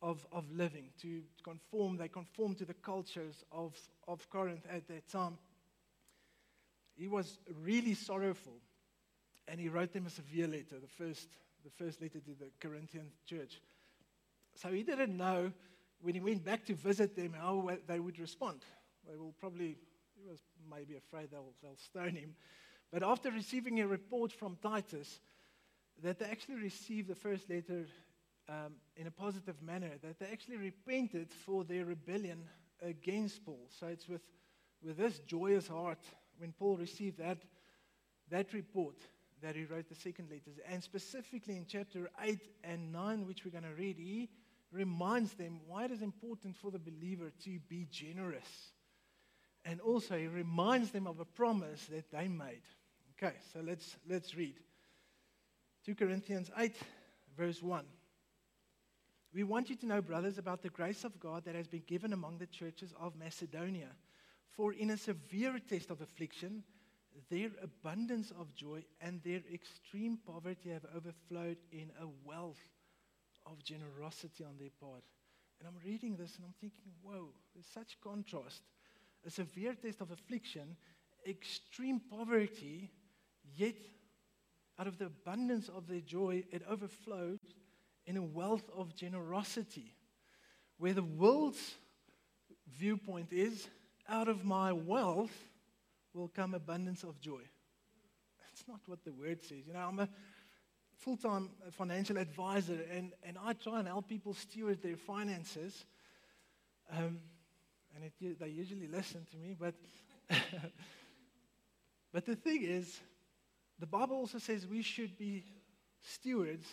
of, 0.00 0.24
of 0.30 0.44
living, 0.52 0.90
to 1.02 1.22
conform. 1.42 1.96
They 1.96 2.08
conformed 2.08 2.58
to 2.58 2.64
the 2.64 2.74
cultures 2.74 3.44
of, 3.50 3.74
of 4.06 4.28
Corinth 4.30 4.64
at 4.70 4.86
that 4.88 5.08
time. 5.08 5.38
He 6.96 7.08
was 7.08 7.38
really 7.62 7.94
sorrowful 7.94 8.54
and 9.48 9.60
he 9.60 9.68
wrote 9.68 9.92
them 9.92 10.06
a 10.06 10.10
severe 10.10 10.48
letter, 10.48 10.80
the 10.80 11.04
first, 11.04 11.28
the 11.64 11.70
first 11.70 12.00
letter 12.00 12.18
to 12.20 12.34
the 12.38 12.50
Corinthian 12.60 13.06
church. 13.26 13.60
So 14.56 14.68
he 14.68 14.82
didn't 14.82 15.16
know 15.16 15.52
when 16.00 16.14
he 16.14 16.20
went 16.20 16.44
back 16.44 16.64
to 16.66 16.74
visit 16.74 17.14
them 17.14 17.34
how 17.38 17.70
they 17.86 18.00
would 18.00 18.18
respond. 18.18 18.64
They 19.08 19.16
will 19.16 19.34
probably, 19.38 19.76
he 20.16 20.28
was 20.28 20.40
maybe 20.70 20.96
afraid 20.96 21.30
they'll, 21.30 21.52
they'll 21.62 21.76
stone 21.76 22.16
him. 22.16 22.34
But 22.92 23.02
after 23.02 23.30
receiving 23.30 23.80
a 23.80 23.86
report 23.86 24.32
from 24.32 24.56
Titus 24.62 25.20
that 26.02 26.18
they 26.18 26.26
actually 26.26 26.56
received 26.56 27.08
the 27.08 27.14
first 27.14 27.48
letter 27.48 27.86
um, 28.48 28.74
in 28.96 29.06
a 29.06 29.10
positive 29.10 29.60
manner, 29.62 29.90
that 30.02 30.18
they 30.18 30.26
actually 30.26 30.56
repented 30.56 31.30
for 31.30 31.64
their 31.64 31.84
rebellion 31.84 32.44
against 32.82 33.44
Paul. 33.44 33.68
So 33.80 33.86
it's 33.86 34.08
with, 34.08 34.22
with 34.82 34.96
this 34.96 35.18
joyous 35.20 35.68
heart 35.68 35.98
when 36.38 36.52
Paul 36.52 36.76
received 36.76 37.18
that, 37.18 37.38
that 38.30 38.52
report 38.52 38.96
that 39.42 39.54
he 39.54 39.64
wrote 39.64 39.88
the 39.88 39.94
second 39.94 40.30
letters. 40.30 40.58
And 40.68 40.82
specifically 40.82 41.56
in 41.56 41.66
chapter 41.68 42.10
8 42.20 42.38
and 42.64 42.92
9, 42.92 43.26
which 43.26 43.44
we're 43.44 43.50
going 43.50 43.64
to 43.64 43.80
read, 43.80 43.96
he 43.98 44.28
reminds 44.72 45.34
them 45.34 45.60
why 45.66 45.84
it 45.84 45.90
is 45.90 46.02
important 46.02 46.56
for 46.56 46.70
the 46.70 46.78
believer 46.78 47.30
to 47.44 47.58
be 47.68 47.86
generous. 47.90 48.72
And 49.64 49.80
also, 49.80 50.16
he 50.16 50.28
reminds 50.28 50.90
them 50.90 51.06
of 51.06 51.20
a 51.20 51.24
promise 51.24 51.84
that 51.86 52.10
they 52.10 52.28
made. 52.28 52.62
Okay, 53.16 53.34
so 53.52 53.60
let's, 53.64 53.96
let's 54.08 54.36
read. 54.36 54.54
2 55.84 55.94
Corinthians 55.94 56.50
8, 56.56 56.74
verse 57.36 57.62
1. 57.62 57.84
We 59.34 59.44
want 59.44 59.68
you 59.68 59.76
to 59.76 59.86
know, 59.86 60.00
brothers, 60.00 60.38
about 60.38 60.62
the 60.62 60.68
grace 60.68 61.04
of 61.04 61.18
God 61.20 61.44
that 61.44 61.54
has 61.54 61.66
been 61.66 61.82
given 61.86 62.12
among 62.12 62.38
the 62.38 62.46
churches 62.46 62.94
of 62.98 63.16
Macedonia. 63.16 63.88
For 64.56 64.72
in 64.72 64.90
a 64.90 64.96
severe 64.96 65.58
test 65.68 65.90
of 65.90 66.00
affliction, 66.00 66.62
their 67.30 67.50
abundance 67.62 68.32
of 68.38 68.54
joy 68.54 68.84
and 69.00 69.22
their 69.22 69.42
extreme 69.52 70.18
poverty 70.26 70.70
have 70.70 70.86
overflowed 70.94 71.58
in 71.70 71.90
a 72.00 72.06
wealth 72.24 72.60
of 73.44 73.62
generosity 73.62 74.44
on 74.44 74.56
their 74.58 74.70
part. 74.80 75.02
And 75.58 75.68
I'm 75.68 75.78
reading 75.84 76.16
this 76.16 76.36
and 76.36 76.44
I'm 76.44 76.54
thinking, 76.60 76.92
whoa, 77.02 77.28
there's 77.54 77.66
such 77.66 78.00
contrast. 78.00 78.62
A 79.26 79.30
severe 79.30 79.74
test 79.74 80.00
of 80.00 80.10
affliction, 80.10 80.76
extreme 81.26 82.00
poverty, 82.00 82.90
yet 83.56 83.76
out 84.78 84.86
of 84.86 84.98
the 84.98 85.06
abundance 85.06 85.68
of 85.68 85.86
their 85.86 86.00
joy, 86.00 86.44
it 86.50 86.62
overflowed 86.68 87.40
in 88.06 88.16
a 88.16 88.22
wealth 88.22 88.68
of 88.74 88.94
generosity. 88.94 89.94
Where 90.78 90.92
the 90.92 91.02
world's 91.02 91.74
viewpoint 92.78 93.32
is, 93.32 93.68
out 94.08 94.28
of 94.28 94.44
my 94.44 94.72
wealth, 94.72 95.32
will 96.14 96.28
come 96.28 96.54
abundance 96.54 97.02
of 97.02 97.20
joy. 97.20 97.42
That's 98.40 98.66
not 98.66 98.80
what 98.86 99.04
the 99.04 99.12
word 99.12 99.42
says. 99.42 99.66
You 99.66 99.74
know, 99.74 99.80
I'm 99.80 99.98
a 99.98 100.08
full 100.98 101.16
time 101.16 101.50
financial 101.72 102.16
advisor 102.16 102.78
and, 102.90 103.12
and 103.22 103.36
I 103.44 103.52
try 103.52 103.78
and 103.78 103.88
help 103.88 104.08
people 104.08 104.32
steward 104.34 104.82
their 104.82 104.96
finances. 104.96 105.84
Um, 106.90 107.18
and 107.94 108.04
it, 108.04 108.38
they 108.38 108.48
usually 108.48 108.88
listen 108.88 109.26
to 109.30 109.36
me, 109.36 109.56
but, 109.58 109.74
but 112.12 112.24
the 112.26 112.36
thing 112.36 112.62
is, 112.62 113.00
the 113.78 113.86
Bible 113.86 114.16
also 114.16 114.38
says 114.38 114.66
we 114.66 114.82
should 114.82 115.18
be 115.18 115.44
stewards, 116.02 116.66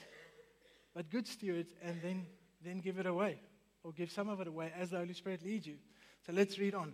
but 0.93 1.09
good 1.09 1.27
stewards, 1.27 1.73
and 1.81 2.01
then, 2.01 2.25
then 2.63 2.79
give 2.79 2.99
it 2.99 3.05
away, 3.05 3.39
or 3.83 3.91
give 3.91 4.11
some 4.11 4.29
of 4.29 4.39
it 4.41 4.47
away 4.47 4.71
as 4.77 4.91
the 4.91 4.97
Holy 4.97 5.13
Spirit 5.13 5.43
leads 5.43 5.65
you. 5.65 5.75
So 6.25 6.33
let's 6.33 6.57
read 6.59 6.75
on. 6.75 6.93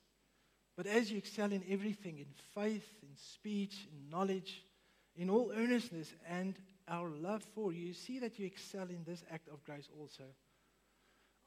But 0.75 0.87
as 0.87 1.11
you 1.11 1.17
excel 1.17 1.51
in 1.51 1.63
everything, 1.69 2.17
in 2.19 2.33
faith, 2.55 2.87
in 3.03 3.15
speech, 3.15 3.87
in 3.91 4.09
knowledge, 4.09 4.63
in 5.15 5.29
all 5.29 5.51
earnestness, 5.55 6.13
and 6.27 6.55
our 6.87 7.09
love 7.09 7.43
for 7.53 7.73
you, 7.73 7.93
see 7.93 8.19
that 8.19 8.39
you 8.39 8.45
excel 8.45 8.89
in 8.89 9.03
this 9.05 9.23
act 9.31 9.47
of 9.49 9.63
grace 9.63 9.89
also. 9.99 10.23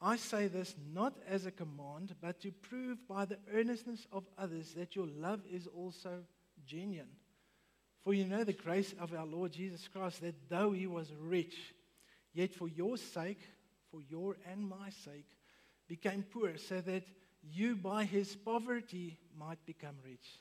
I 0.01 0.17
say 0.17 0.47
this 0.47 0.75
not 0.93 1.15
as 1.27 1.45
a 1.45 1.51
command, 1.51 2.15
but 2.21 2.39
to 2.41 2.51
prove 2.51 3.07
by 3.07 3.25
the 3.25 3.39
earnestness 3.53 4.05
of 4.11 4.25
others 4.37 4.73
that 4.73 4.95
your 4.95 5.07
love 5.07 5.41
is 5.51 5.67
also 5.67 6.23
genuine. 6.65 7.09
For 8.03 8.13
you 8.13 8.25
know 8.25 8.43
the 8.43 8.53
grace 8.53 8.93
of 8.99 9.13
our 9.13 9.25
Lord 9.25 9.51
Jesus 9.53 9.87
Christ, 9.87 10.21
that 10.21 10.49
though 10.49 10.71
he 10.71 10.85
was 10.85 11.11
rich, 11.19 11.55
yet 12.33 12.53
for 12.53 12.67
your 12.67 12.97
sake, 12.97 13.39
for 13.89 14.01
your 14.01 14.37
and 14.51 14.69
my 14.69 14.89
sake, 15.03 15.29
became 15.87 16.23
poor, 16.23 16.57
so 16.57 16.81
that 16.81 17.03
you 17.51 17.75
by 17.75 18.05
his 18.05 18.35
poverty 18.35 19.17
might 19.37 19.63
become 19.65 19.95
rich. 20.03 20.39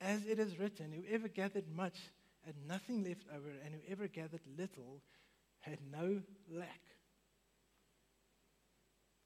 As 0.00 0.26
it 0.26 0.38
is 0.38 0.58
written, 0.58 0.92
whoever 0.92 1.28
gathered 1.28 1.68
much 1.74 1.96
had 2.44 2.54
nothing 2.66 3.04
left 3.04 3.24
over, 3.34 3.48
and 3.64 3.74
whoever 3.74 4.08
gathered 4.08 4.40
little 4.58 5.00
had 5.60 5.78
no 5.90 6.20
lack. 6.50 6.80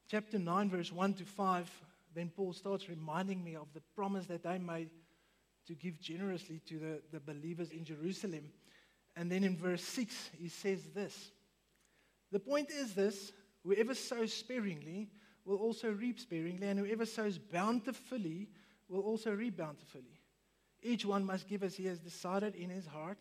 Chapter 0.09 0.39
9, 0.39 0.69
verse 0.69 0.91
1 0.91 1.15
to 1.15 1.25
5, 1.25 1.69
then 2.15 2.31
Paul 2.35 2.53
starts 2.53 2.87
reminding 2.87 3.43
me 3.43 3.55
of 3.55 3.67
the 3.73 3.81
promise 3.95 4.27
that 4.27 4.43
they 4.43 4.57
made 4.57 4.89
to 5.67 5.73
give 5.73 5.99
generously 5.99 6.61
to 6.67 6.79
the, 6.79 7.01
the 7.11 7.19
believers 7.19 7.71
in 7.71 7.83
Jerusalem. 7.83 8.51
And 9.15 9.31
then 9.31 9.43
in 9.43 9.57
verse 9.57 9.83
6, 9.83 10.29
he 10.39 10.47
says 10.47 10.81
this 10.95 11.31
The 12.31 12.39
point 12.39 12.69
is 12.71 12.93
this 12.93 13.31
whoever 13.63 13.93
sows 13.93 14.31
sparingly 14.31 15.09
will 15.47 15.57
also 15.57 15.89
reap 15.89 16.19
sparingly, 16.19 16.67
and 16.67 16.77
whoever 16.77 17.05
sows 17.05 17.37
bountifully 17.37 18.49
will 18.89 19.01
also 19.01 19.33
reap 19.33 19.57
bountifully. 19.57 20.19
Each 20.83 21.05
one 21.05 21.25
must 21.25 21.47
give 21.47 21.63
as 21.63 21.75
he 21.75 21.85
has 21.85 21.99
decided 21.99 22.55
in 22.55 22.69
his 22.69 22.85
heart, 22.85 23.17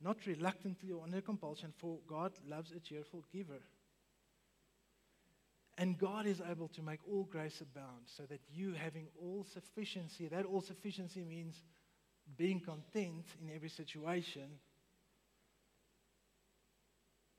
not 0.00 0.26
reluctantly 0.26 0.90
or 0.92 1.04
under 1.04 1.20
compulsion, 1.20 1.72
for 1.76 1.98
God 2.06 2.32
loves 2.48 2.72
a 2.72 2.80
cheerful 2.80 3.22
giver. 3.30 3.60
And 5.76 5.98
God 5.98 6.26
is 6.26 6.40
able 6.50 6.68
to 6.68 6.82
make 6.82 7.00
all 7.06 7.24
grace 7.24 7.60
abound, 7.60 8.06
so 8.06 8.24
that 8.24 8.40
you, 8.50 8.72
having 8.72 9.08
all 9.20 9.44
sufficiency, 9.44 10.26
that 10.28 10.46
all 10.46 10.62
sufficiency 10.62 11.22
means 11.22 11.62
being 12.36 12.60
content 12.60 13.26
in 13.42 13.54
every 13.54 13.68
situation, 13.68 14.58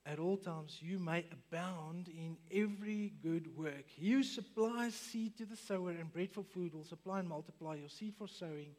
at 0.04 0.18
all 0.18 0.36
times 0.36 0.78
you 0.80 0.98
may 0.98 1.24
abound 1.32 2.08
in 2.08 2.36
every 2.52 3.12
good 3.22 3.56
work. 3.56 3.84
You 3.96 4.22
supply 4.22 4.90
seed 4.90 5.36
to 5.38 5.46
the 5.46 5.56
sower 5.56 5.90
and 5.90 6.12
bread 6.12 6.30
for 6.32 6.42
food 6.42 6.74
will 6.74 6.84
supply 6.84 7.20
and 7.20 7.28
multiply 7.28 7.76
your 7.76 7.88
seed 7.88 8.14
for 8.18 8.26
sowing 8.26 8.74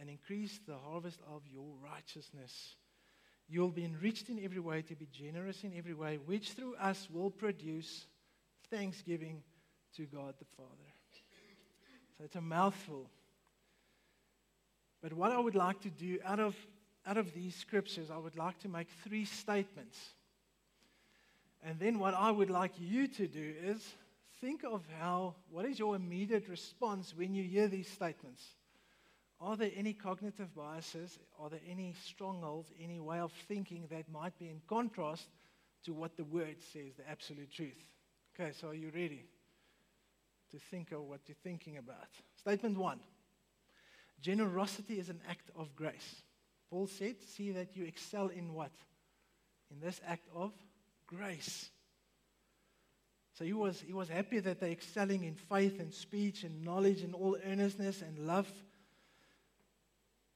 and 0.00 0.08
increase 0.08 0.58
the 0.66 0.76
harvest 0.76 1.20
of 1.32 1.42
your 1.46 1.74
righteousness. 1.82 2.76
You 3.48 3.60
will 3.60 3.70
be 3.70 3.84
enriched 3.84 4.30
in 4.30 4.42
every 4.42 4.58
way 4.58 4.82
to 4.82 4.96
be 4.96 5.06
generous 5.12 5.64
in 5.64 5.76
every 5.76 5.94
way, 5.94 6.18
which 6.24 6.52
through 6.52 6.76
us 6.76 7.08
will 7.12 7.30
produce 7.30 8.06
thanksgiving 8.70 9.42
to 9.96 10.06
God 10.06 10.34
the 10.38 10.46
Father. 10.56 10.70
So 12.16 12.24
it's 12.24 12.36
a 12.36 12.40
mouthful. 12.40 13.10
But 15.02 15.12
what 15.12 15.30
I 15.30 15.38
would 15.38 15.54
like 15.54 15.80
to 15.82 15.90
do 15.90 16.18
out 16.24 16.40
of, 16.40 16.56
out 17.06 17.18
of 17.18 17.34
these 17.34 17.54
scriptures, 17.54 18.10
I 18.10 18.16
would 18.16 18.36
like 18.36 18.58
to 18.60 18.68
make 18.68 18.88
three 19.04 19.26
statements. 19.26 19.98
And 21.64 21.78
then 21.78 21.98
what 21.98 22.14
I 22.14 22.30
would 22.30 22.50
like 22.50 22.72
you 22.78 23.08
to 23.08 23.26
do 23.26 23.54
is 23.64 23.82
think 24.40 24.64
of 24.64 24.82
how, 25.00 25.34
what 25.50 25.64
is 25.64 25.78
your 25.78 25.96
immediate 25.96 26.48
response 26.48 27.14
when 27.16 27.34
you 27.34 27.42
hear 27.42 27.68
these 27.68 27.88
statements? 27.88 28.42
Are 29.40 29.56
there 29.56 29.70
any 29.74 29.94
cognitive 29.94 30.54
biases? 30.54 31.18
Are 31.40 31.48
there 31.48 31.60
any 31.68 31.94
strongholds, 32.04 32.68
any 32.82 33.00
way 33.00 33.18
of 33.18 33.32
thinking 33.48 33.86
that 33.90 34.10
might 34.10 34.38
be 34.38 34.50
in 34.50 34.60
contrast 34.68 35.26
to 35.84 35.94
what 35.94 36.16
the 36.16 36.24
word 36.24 36.56
says, 36.72 36.94
the 36.96 37.10
absolute 37.10 37.50
truth? 37.50 37.82
Okay, 38.38 38.52
so 38.52 38.68
are 38.68 38.74
you 38.74 38.90
ready 38.94 39.24
to 40.50 40.58
think 40.58 40.92
of 40.92 41.02
what 41.02 41.20
you're 41.26 41.36
thinking 41.42 41.78
about? 41.78 42.08
Statement 42.36 42.76
one 42.76 43.00
Generosity 44.20 44.98
is 44.98 45.08
an 45.08 45.20
act 45.28 45.50
of 45.56 45.74
grace. 45.74 46.22
Paul 46.70 46.86
said, 46.86 47.16
See 47.22 47.52
that 47.52 47.76
you 47.76 47.84
excel 47.84 48.28
in 48.28 48.54
what? 48.54 48.72
In 49.70 49.80
this 49.80 50.00
act 50.06 50.28
of 50.34 50.50
grace. 50.50 50.73
So 53.34 53.44
he 53.44 53.52
was, 53.52 53.80
he 53.80 53.92
was 53.92 54.08
happy 54.08 54.38
that 54.40 54.60
they're 54.60 54.70
excelling 54.70 55.24
in 55.24 55.34
faith 55.34 55.80
and 55.80 55.92
speech 55.92 56.44
and 56.44 56.64
knowledge 56.64 57.02
and 57.02 57.14
all 57.14 57.36
earnestness 57.44 58.00
and 58.00 58.26
love. 58.26 58.50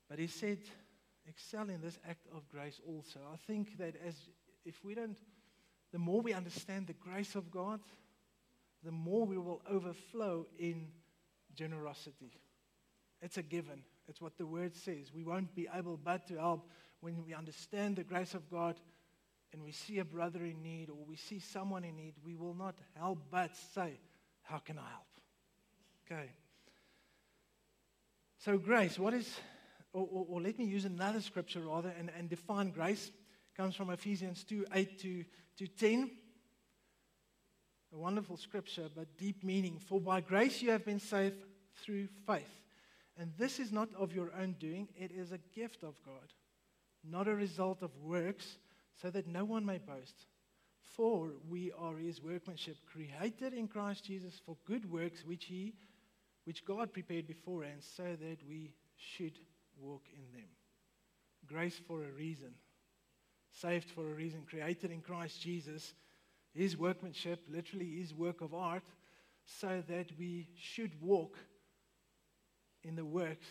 But 0.09 0.19
he 0.19 0.27
said, 0.27 0.59
excel 1.29 1.69
in 1.69 1.81
this 1.81 1.99
act 2.09 2.27
of 2.35 2.49
grace 2.49 2.81
also. 2.87 3.21
I 3.33 3.37
think 3.37 3.79
that 3.79 3.95
as 4.05 4.15
if 4.65 4.85
we 4.85 4.95
don't, 4.95 5.19
the 5.93 5.99
more 5.99 6.21
we 6.21 6.33
understand 6.33 6.87
the 6.87 6.95
grace 6.95 7.35
of 7.35 7.51
God, 7.51 7.81
the 8.83 8.91
more 8.91 9.27
we 9.27 9.39
will 9.39 9.63
overflow 9.71 10.47
in 10.59 10.89
generosity. 11.55 12.33
It's 13.21 13.37
a 13.37 13.43
given. 13.43 13.83
It's 14.09 14.21
what 14.21 14.39
the 14.39 14.47
word 14.47 14.75
says. 14.75 15.13
We 15.15 15.25
won't 15.25 15.55
be 15.55 15.69
able 15.73 15.99
but 16.03 16.27
to 16.29 16.39
help 16.39 16.69
when 17.01 17.25
we 17.25 17.35
understand 17.35 17.97
the 17.97 18.05
grace 18.05 18.35
of 18.35 18.51
God 18.51 18.77
and 19.53 19.63
we 19.63 19.73
see 19.73 19.99
a 19.99 20.05
brother 20.05 20.45
in 20.45 20.63
need 20.63 20.91
or 20.91 20.97
we 21.07 21.17
see 21.17 21.39
someone 21.39 21.85
in 21.85 21.97
need, 21.97 22.15
we 22.25 22.37
will 22.37 22.55
not 22.55 22.77
help 22.97 23.19
but 23.31 23.57
say, 23.75 23.99
How 24.43 24.59
can 24.59 24.79
I 24.79 24.89
help? 24.91 25.07
Okay. 26.07 26.31
So, 28.39 28.57
grace, 28.57 28.99
what 28.99 29.15
is, 29.15 29.29
or, 29.93 30.07
or, 30.11 30.27
or 30.29 30.41
let 30.41 30.59
me 30.59 30.65
use 30.65 30.85
another 30.85 31.21
scripture 31.21 31.61
rather 31.61 31.93
and, 31.99 32.11
and 32.17 32.29
define 32.29 32.71
grace. 32.71 33.09
It 33.09 33.57
comes 33.57 33.75
from 33.75 33.91
Ephesians 33.91 34.45
2 34.45 34.67
8 34.73 34.99
to, 35.01 35.25
to 35.59 35.67
10. 35.67 36.11
A 37.95 37.99
wonderful 37.99 38.37
scripture, 38.37 38.89
but 38.95 39.17
deep 39.17 39.43
meaning. 39.43 39.79
For 39.79 40.01
by 40.01 40.21
grace 40.21 40.61
you 40.61 40.71
have 40.71 40.85
been 40.85 41.01
saved 41.01 41.37
through 41.83 42.09
faith. 42.27 42.61
And 43.19 43.33
this 43.37 43.59
is 43.59 43.73
not 43.73 43.89
of 43.99 44.15
your 44.15 44.31
own 44.39 44.55
doing, 44.61 44.89
it 44.97 45.11
is 45.11 45.33
a 45.33 45.39
gift 45.53 45.83
of 45.83 45.95
God, 46.05 46.33
not 47.03 47.27
a 47.27 47.35
result 47.35 47.83
of 47.83 47.91
works 47.97 48.59
so 49.01 49.11
that 49.11 49.27
no 49.27 49.45
one 49.45 49.65
may 49.65 49.79
boast. 49.79 50.27
For 50.81 51.33
we 51.49 51.73
are 51.79 51.97
his 51.97 52.23
workmanship, 52.23 52.77
created 52.91 53.53
in 53.53 53.69
Christ 53.69 54.05
Jesus 54.05 54.41
for 54.45 54.57
good 54.67 54.91
works 54.91 55.25
which 55.25 55.45
he 55.45 55.75
which 56.49 56.65
God 56.65 56.95
prepared 56.95 57.27
beforehand 57.27 57.83
so 57.83 58.05
that 58.05 58.39
we 58.49 58.73
should 58.97 59.39
walk 59.79 60.05
in 60.15 60.33
them. 60.33 60.49
Grace 61.47 61.79
for 61.87 62.03
a 62.03 62.11
reason. 62.11 62.55
Saved 63.53 63.91
for 63.91 64.11
a 64.11 64.15
reason, 64.15 64.47
created 64.49 64.91
in 64.91 65.03
Christ 65.03 65.43
Jesus, 65.43 65.93
his 66.55 66.75
workmanship, 66.75 67.41
literally 67.53 67.99
his 67.99 68.15
work 68.15 68.41
of 68.41 68.55
art, 68.55 68.85
so 69.45 69.83
that 69.89 70.07
we 70.19 70.49
should 70.57 70.99
walk 71.03 71.37
in 72.83 72.97
the 72.97 73.05
works 73.05 73.49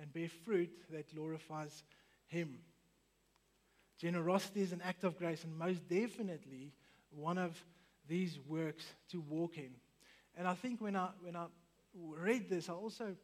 and 0.00 0.12
bear 0.12 0.28
fruit 0.44 0.72
that 0.90 1.14
glorifies 1.14 1.84
him. 2.26 2.58
Generosity 3.98 4.60
is 4.60 4.72
an 4.72 4.82
act 4.82 5.04
of 5.04 5.18
grace, 5.18 5.44
and 5.44 5.56
most 5.56 5.88
definitely 5.88 6.72
one 7.10 7.38
of 7.38 7.56
these 8.08 8.38
works 8.46 8.84
to 9.10 9.20
walk 9.20 9.56
in. 9.56 9.70
And 10.36 10.46
I 10.46 10.54
think 10.54 10.80
when 10.80 10.96
I, 10.96 11.08
when 11.22 11.34
I 11.34 11.46
read 11.94 12.48
this, 12.50 12.68
I 12.68 12.74
also 12.74 13.16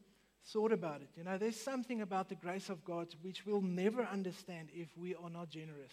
thought 0.46 0.72
about 0.72 1.02
it. 1.02 1.11
You 1.16 1.24
know, 1.24 1.37
there's 1.37 1.61
something 1.61 2.00
about 2.00 2.28
the 2.28 2.35
grace 2.35 2.70
of 2.70 2.85
God 2.85 3.14
which 3.22 3.44
we'll 3.44 3.61
never 3.61 4.02
understand 4.02 4.68
if 4.74 4.88
we 4.96 5.14
are 5.14 5.30
not 5.30 5.50
generous. 5.50 5.92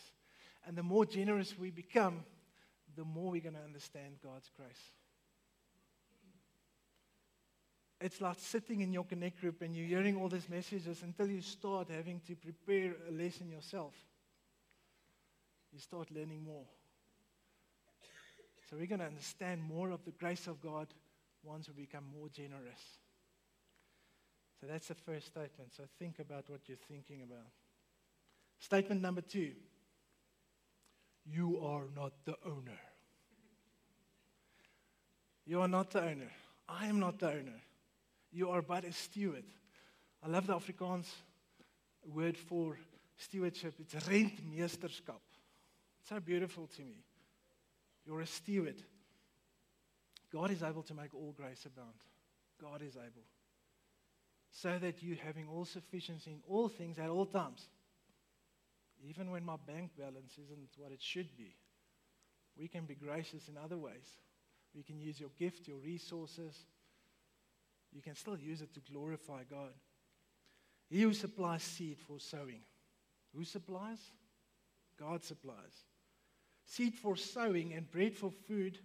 And 0.65 0.77
the 0.77 0.83
more 0.83 1.05
generous 1.05 1.57
we 1.57 1.71
become, 1.71 2.23
the 2.95 3.03
more 3.03 3.31
we're 3.31 3.41
going 3.41 3.55
to 3.55 3.61
understand 3.61 4.15
God's 4.23 4.49
grace. 4.55 4.91
It's 8.01 8.21
like 8.21 8.37
sitting 8.39 8.79
in 8.79 8.93
your 8.93 9.03
connect 9.03 9.41
group 9.41 9.61
and 9.61 9.75
you're 9.75 9.87
hearing 9.87 10.15
all 10.15 10.29
these 10.29 10.47
messages 10.47 11.03
until 11.03 11.27
you 11.27 11.41
start 11.41 11.89
having 11.89 12.21
to 12.27 12.35
prepare 12.35 12.95
a 13.09 13.11
lesson 13.11 13.49
yourself 13.49 13.93
you 15.71 15.79
start 15.79 16.10
learning 16.12 16.43
more. 16.43 16.65
So 18.69 18.77
we're 18.77 18.88
going 18.88 18.99
to 18.99 19.05
understand 19.05 19.62
more 19.62 19.91
of 19.91 20.03
the 20.05 20.12
grace 20.12 20.47
of 20.47 20.62
God 20.62 20.88
once 21.43 21.67
we 21.67 21.86
become 21.86 22.03
more 22.17 22.29
generous. 22.29 22.99
So 24.60 24.67
that's 24.67 24.89
the 24.89 24.95
first 24.95 25.27
statement. 25.27 25.73
So 25.75 25.84
think 25.97 26.19
about 26.19 26.49
what 26.49 26.62
you're 26.67 26.77
thinking 26.88 27.23
about. 27.23 27.47
Statement 28.60 29.01
number 29.01 29.21
two 29.21 29.51
You 31.25 31.60
are 31.63 31.86
not 31.95 32.13
the 32.25 32.36
owner. 32.45 32.79
You 35.45 35.62
are 35.62 35.67
not 35.67 35.91
the 35.91 36.01
owner. 36.01 36.32
I 36.67 36.88
am 36.88 36.99
not 36.99 37.19
the 37.19 37.29
owner. 37.29 37.62
You 38.32 38.49
are 38.51 38.62
but 38.62 38.86
a 38.86 38.91
steward. 38.91 39.45
I 40.21 40.27
love 40.27 40.45
the 40.45 40.53
Afrikaans 40.53 41.08
word 42.05 42.38
for 42.38 42.77
stewardship. 43.17 43.73
It's 43.79 43.95
rentmeesterskap. 43.95 45.21
So 46.07 46.19
beautiful 46.19 46.67
to 46.75 46.81
me. 46.81 47.03
You're 48.05 48.21
a 48.21 48.27
steward. 48.27 48.81
God 50.31 50.51
is 50.51 50.63
able 50.63 50.83
to 50.83 50.93
make 50.93 51.13
all 51.13 51.33
grace 51.35 51.65
abound. 51.65 51.95
God 52.62 52.81
is 52.81 52.95
able. 52.95 53.25
So 54.51 54.77
that 54.79 55.03
you 55.03 55.15
having 55.23 55.47
all 55.47 55.65
sufficiency 55.65 56.31
in 56.31 56.41
all 56.47 56.69
things 56.69 56.97
at 56.97 57.09
all 57.09 57.25
times, 57.25 57.67
even 59.07 59.31
when 59.31 59.45
my 59.45 59.55
bank 59.67 59.91
balance 59.97 60.33
isn't 60.43 60.69
what 60.77 60.91
it 60.91 61.01
should 61.01 61.35
be, 61.38 61.55
we 62.57 62.67
can 62.67 62.85
be 62.85 62.95
gracious 62.95 63.47
in 63.47 63.57
other 63.57 63.77
ways. 63.77 64.07
We 64.75 64.83
can 64.83 64.99
use 64.99 65.19
your 65.19 65.29
gift, 65.39 65.67
your 65.67 65.77
resources. 65.77 66.55
You 67.91 68.01
can 68.01 68.15
still 68.15 68.38
use 68.38 68.62
it 68.62 68.73
to 68.73 68.81
glorify 68.91 69.43
God. 69.49 69.73
He 70.89 71.01
who 71.01 71.13
supplies 71.13 71.63
seed 71.63 71.97
for 72.07 72.19
sowing. 72.19 72.62
Who 73.35 73.43
supplies? 73.43 73.99
God 74.99 75.23
supplies 75.23 75.85
seed 76.69 76.93
for 76.93 77.15
sowing 77.15 77.73
and 77.73 77.89
bread 77.89 78.15
for 78.15 78.31
food 78.47 78.77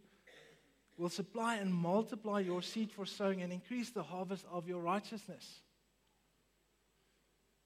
will 0.96 1.10
supply 1.10 1.56
and 1.56 1.74
multiply 1.74 2.40
your 2.40 2.62
seed 2.62 2.90
for 2.90 3.04
sowing 3.04 3.42
and 3.42 3.52
increase 3.52 3.90
the 3.90 4.02
harvest 4.02 4.44
of 4.50 4.68
your 4.68 4.80
righteousness. 4.80 5.60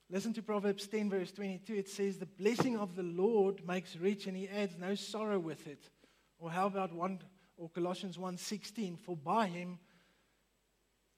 Listen 0.09 0.33
to 0.33 0.41
Proverbs 0.41 0.87
10, 0.87 1.09
verse 1.09 1.31
22. 1.31 1.75
It 1.75 1.87
says, 1.87 2.17
The 2.17 2.25
blessing 2.25 2.75
of 2.77 2.95
the 2.95 3.03
Lord 3.03 3.65
makes 3.67 3.95
rich, 3.95 4.25
and 4.25 4.35
he 4.35 4.49
adds 4.49 4.75
no 4.79 4.95
sorrow 4.95 5.37
with 5.37 5.67
it. 5.67 5.89
Or 6.39 6.49
how 6.49 6.65
about 6.65 6.91
one 6.91 7.19
or 7.57 7.69
Colossians 7.69 8.17
1:16? 8.17 8.97
For 8.97 9.15
by 9.15 9.47
him 9.47 9.77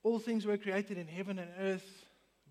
all 0.04 0.20
things 0.20 0.46
were 0.46 0.58
created 0.58 0.98
in 0.98 1.08
heaven 1.08 1.40
and 1.40 1.52
earth, 1.60 2.01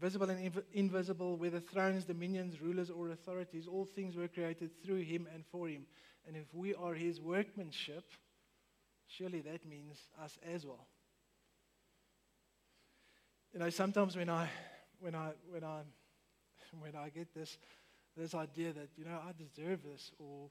visible 0.01 0.31
and 0.31 0.53
inv- 0.53 0.65
invisible, 0.73 1.37
whether 1.37 1.61
thrones, 1.61 2.05
dominions, 2.05 2.61
rulers, 2.61 2.91
or 2.91 3.11
authorities, 3.11 3.67
all 3.67 3.85
things 3.85 4.17
were 4.17 4.29
created 4.29 4.71
through 4.83 5.03
him 5.03 5.29
and 5.35 5.45
for 5.51 5.69
him. 5.69 5.87
And 6.27 6.37
if 6.37 6.53
we 6.55 6.75
are 6.75 6.95
his 6.95 7.21
workmanship, 7.21 8.05
surely 9.07 9.41
that 9.43 9.67
means 9.67 9.99
us 10.23 10.39
as 10.55 10.65
well. 10.65 10.87
You 13.53 13.61
know, 13.61 13.71
sometimes 13.71 14.17
when 14.17 14.29
I, 14.31 14.49
when 15.01 15.15
I, 15.15 15.33
when 15.51 15.65
I, 15.65 15.81
when 16.81 16.95
I 16.97 17.09
get 17.11 17.35
this, 17.35 17.59
this 18.17 18.35
idea 18.35 18.73
that, 18.73 18.89
you 18.97 19.05
know, 19.05 19.19
I 19.27 19.33
deserve 19.37 19.83
this, 19.83 20.13
or, 20.19 20.51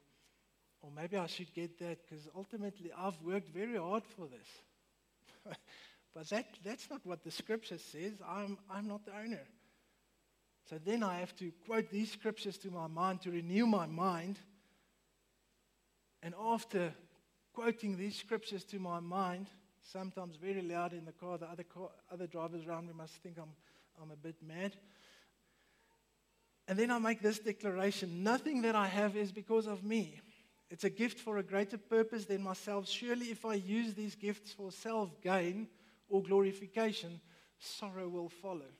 or 0.82 0.90
maybe 0.94 1.16
I 1.16 1.26
should 1.26 1.52
get 1.54 1.78
that, 1.80 1.98
because 2.08 2.28
ultimately 2.36 2.90
I've 2.96 3.20
worked 3.22 3.48
very 3.48 3.76
hard 3.78 4.04
for 4.16 4.26
this. 4.26 5.56
but 6.14 6.28
that, 6.30 6.46
that's 6.64 6.90
not 6.90 7.00
what 7.04 7.22
the 7.22 7.30
scripture 7.30 7.78
says. 7.78 8.14
I'm, 8.28 8.58
I'm 8.70 8.88
not 8.88 9.04
the 9.04 9.16
owner. 9.16 9.46
So 10.68 10.78
then 10.84 11.02
I 11.02 11.18
have 11.18 11.34
to 11.36 11.52
quote 11.66 11.90
these 11.90 12.12
scriptures 12.12 12.58
to 12.58 12.70
my 12.70 12.86
mind 12.86 13.22
to 13.22 13.30
renew 13.30 13.66
my 13.66 13.86
mind. 13.86 14.38
And 16.22 16.34
after 16.40 16.92
quoting 17.52 17.96
these 17.96 18.16
scriptures 18.16 18.64
to 18.64 18.78
my 18.78 19.00
mind, 19.00 19.48
sometimes 19.92 20.36
very 20.36 20.62
loud 20.62 20.92
in 20.92 21.04
the 21.04 21.12
car, 21.12 21.38
the 21.38 21.46
other, 21.46 21.64
car, 21.64 21.90
other 22.12 22.26
drivers 22.26 22.66
around 22.66 22.86
me 22.86 22.92
must 22.96 23.14
think 23.14 23.38
I'm, 23.38 23.52
I'm 24.00 24.10
a 24.10 24.16
bit 24.16 24.36
mad. 24.46 24.76
And 26.68 26.78
then 26.78 26.90
I 26.90 26.98
make 26.98 27.20
this 27.20 27.38
declaration 27.38 28.22
nothing 28.22 28.62
that 28.62 28.76
I 28.76 28.86
have 28.86 29.16
is 29.16 29.32
because 29.32 29.66
of 29.66 29.82
me. 29.82 30.20
It's 30.70 30.84
a 30.84 30.90
gift 30.90 31.18
for 31.18 31.38
a 31.38 31.42
greater 31.42 31.78
purpose 31.78 32.26
than 32.26 32.42
myself. 32.42 32.88
Surely, 32.88 33.30
if 33.30 33.44
I 33.44 33.54
use 33.54 33.94
these 33.94 34.14
gifts 34.14 34.52
for 34.52 34.70
self 34.70 35.20
gain 35.20 35.66
or 36.10 36.22
glorification, 36.22 37.20
sorrow 37.58 38.08
will 38.08 38.28
follow. 38.28 38.70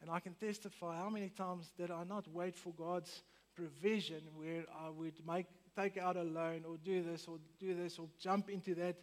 And 0.00 0.10
I 0.10 0.20
can 0.20 0.34
testify 0.34 0.96
how 0.96 1.10
many 1.10 1.30
times 1.30 1.72
did 1.76 1.90
I 1.90 2.04
not 2.04 2.28
wait 2.28 2.56
for 2.56 2.72
God's 2.72 3.22
provision 3.56 4.22
where 4.36 4.64
I 4.80 4.90
would 4.90 5.14
make, 5.26 5.46
take 5.76 5.96
out 5.96 6.16
a 6.16 6.22
loan 6.22 6.64
or 6.68 6.76
do 6.76 7.02
this 7.02 7.26
or 7.26 7.38
do 7.58 7.74
this 7.74 7.98
or 7.98 8.06
jump 8.20 8.48
into 8.48 8.74
that, 8.76 8.96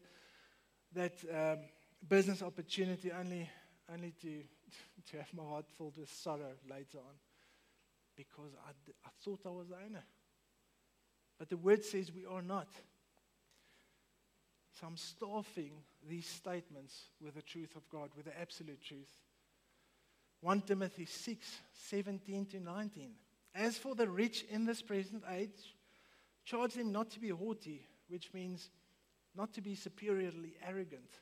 that 0.93 1.13
um, 1.33 1.65
business 2.07 2.41
opportunity 2.41 3.11
only, 3.11 3.49
only 3.91 4.13
to, 4.21 4.41
to 5.11 5.17
have 5.17 5.33
my 5.33 5.43
heart 5.43 5.65
filled 5.77 5.97
with 5.97 6.09
sorrow 6.09 6.53
later 6.69 6.99
on 6.99 7.15
because 8.15 8.51
I, 8.65 8.71
I 9.05 9.09
thought 9.23 9.41
I 9.45 9.49
was 9.49 9.67
the 9.67 9.75
owner. 9.75 10.03
But 11.37 11.49
the 11.49 11.57
word 11.57 11.83
says 11.83 12.11
we 12.13 12.25
are 12.25 12.41
not. 12.41 12.69
So 14.79 14.87
I'm 14.87 14.97
staffing 14.97 15.71
these 16.07 16.27
statements 16.27 17.05
with 17.21 17.35
the 17.35 17.41
truth 17.41 17.75
of 17.75 17.87
God, 17.89 18.09
with 18.15 18.25
the 18.25 18.39
absolute 18.39 18.81
truth. 18.81 19.21
1 20.41 20.61
Timothy 20.61 21.05
6 21.05 21.61
17 21.73 22.45
to 22.47 22.59
19. 22.59 23.11
As 23.55 23.77
for 23.77 23.95
the 23.95 24.09
rich 24.09 24.43
in 24.49 24.65
this 24.65 24.81
present 24.81 25.23
age, 25.31 25.75
charge 26.43 26.73
them 26.73 26.91
not 26.91 27.09
to 27.11 27.21
be 27.21 27.29
haughty, 27.29 27.87
which 28.09 28.33
means 28.33 28.69
not 29.33 29.53
to 29.53 29.61
be 29.61 29.75
superiorly 29.75 30.55
arrogant, 30.67 31.21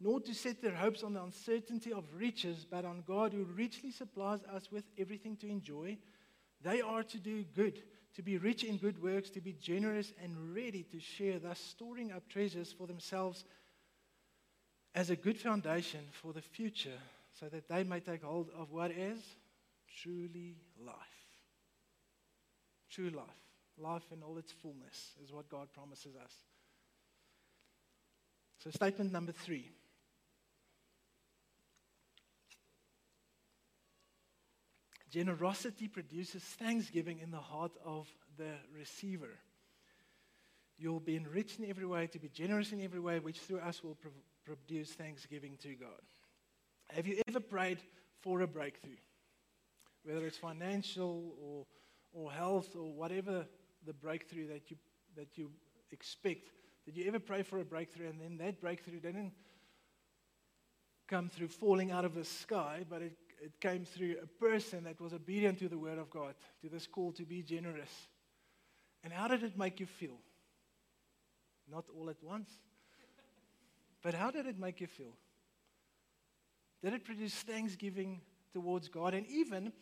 nor 0.00 0.20
to 0.20 0.34
set 0.34 0.62
their 0.62 0.74
hopes 0.74 1.02
on 1.02 1.12
the 1.12 1.22
uncertainty 1.22 1.92
of 1.92 2.04
riches, 2.14 2.66
but 2.68 2.86
on 2.86 3.04
God 3.06 3.34
who 3.34 3.44
richly 3.44 3.90
supplies 3.90 4.40
us 4.44 4.72
with 4.72 4.84
everything 4.98 5.36
to 5.36 5.48
enjoy. 5.48 5.98
They 6.62 6.80
are 6.80 7.02
to 7.02 7.18
do 7.18 7.44
good, 7.54 7.82
to 8.16 8.22
be 8.22 8.38
rich 8.38 8.64
in 8.64 8.78
good 8.78 9.02
works, 9.02 9.28
to 9.30 9.42
be 9.42 9.52
generous 9.52 10.12
and 10.22 10.54
ready 10.54 10.82
to 10.90 10.98
share, 10.98 11.38
thus 11.38 11.60
storing 11.60 12.12
up 12.12 12.26
treasures 12.28 12.72
for 12.72 12.86
themselves 12.86 13.44
as 14.94 15.10
a 15.10 15.16
good 15.16 15.38
foundation 15.38 16.00
for 16.10 16.32
the 16.32 16.40
future 16.40 16.98
so 17.38 17.46
that 17.50 17.68
they 17.68 17.84
may 17.84 18.00
take 18.00 18.22
hold 18.22 18.48
of 18.56 18.72
what 18.72 18.90
is 18.90 19.20
truly 20.02 20.56
life. 20.82 20.96
True 22.90 23.10
life. 23.10 23.26
Life 23.78 24.04
in 24.10 24.22
all 24.22 24.38
its 24.38 24.52
fullness 24.52 25.12
is 25.22 25.30
what 25.30 25.50
God 25.50 25.68
promises 25.74 26.16
us. 26.16 26.32
So, 28.64 28.70
statement 28.70 29.12
number 29.12 29.32
three. 29.32 29.70
Generosity 35.10 35.88
produces 35.88 36.42
thanksgiving 36.42 37.20
in 37.20 37.30
the 37.30 37.38
heart 37.38 37.72
of 37.84 38.08
the 38.36 38.52
receiver. 38.76 39.38
You'll 40.78 41.00
be 41.00 41.16
enriched 41.16 41.58
in 41.58 41.70
every 41.70 41.86
way, 41.86 42.06
to 42.08 42.18
be 42.18 42.28
generous 42.28 42.72
in 42.72 42.82
every 42.82 43.00
way, 43.00 43.18
which 43.18 43.38
through 43.38 43.60
us 43.60 43.82
will 43.82 43.94
pro- 43.94 44.10
produce 44.44 44.92
thanksgiving 44.92 45.56
to 45.62 45.74
God. 45.74 46.02
Have 46.90 47.06
you 47.06 47.20
ever 47.28 47.40
prayed 47.40 47.78
for 48.20 48.42
a 48.42 48.46
breakthrough? 48.46 48.96
Whether 50.04 50.26
it's 50.26 50.36
financial 50.36 51.34
or, 51.40 51.66
or 52.12 52.30
health 52.30 52.76
or 52.76 52.92
whatever 52.92 53.46
the 53.84 53.92
breakthrough 53.92 54.48
that 54.48 54.70
you, 54.70 54.76
that 55.16 55.38
you 55.38 55.50
expect. 55.90 56.50
Did 56.84 56.96
you 56.96 57.06
ever 57.06 57.18
pray 57.18 57.42
for 57.42 57.58
a 57.58 57.64
breakthrough 57.64 58.08
and 58.08 58.20
then 58.20 58.36
that 58.38 58.60
breakthrough 58.60 59.00
didn't 59.00 59.32
come 61.08 61.28
through 61.28 61.48
falling 61.48 61.90
out 61.90 62.04
of 62.04 62.14
the 62.14 62.24
sky, 62.24 62.84
but 62.88 63.02
it, 63.02 63.16
it 63.40 63.60
came 63.60 63.84
through 63.84 64.16
a 64.22 64.26
person 64.26 64.84
that 64.84 65.00
was 65.00 65.12
obedient 65.12 65.58
to 65.58 65.68
the 65.68 65.78
word 65.78 65.98
of 65.98 66.10
God, 66.10 66.34
to 66.62 66.68
this 66.68 66.86
call 66.86 67.12
to 67.12 67.24
be 67.24 67.42
generous? 67.42 68.08
And 69.04 69.12
how 69.12 69.28
did 69.28 69.42
it 69.42 69.56
make 69.56 69.80
you 69.80 69.86
feel? 69.86 70.18
Not 71.70 71.84
all 71.96 72.10
at 72.10 72.22
once. 72.22 72.50
But 74.02 74.14
how 74.14 74.30
did 74.30 74.46
it 74.46 74.58
make 74.58 74.80
you 74.80 74.86
feel? 74.86 75.16
Did 76.82 76.92
it 76.92 77.04
produce 77.04 77.34
thanksgiving 77.34 78.20
towards 78.52 78.88
God? 78.88 79.14
And 79.14 79.26
even 79.26 79.72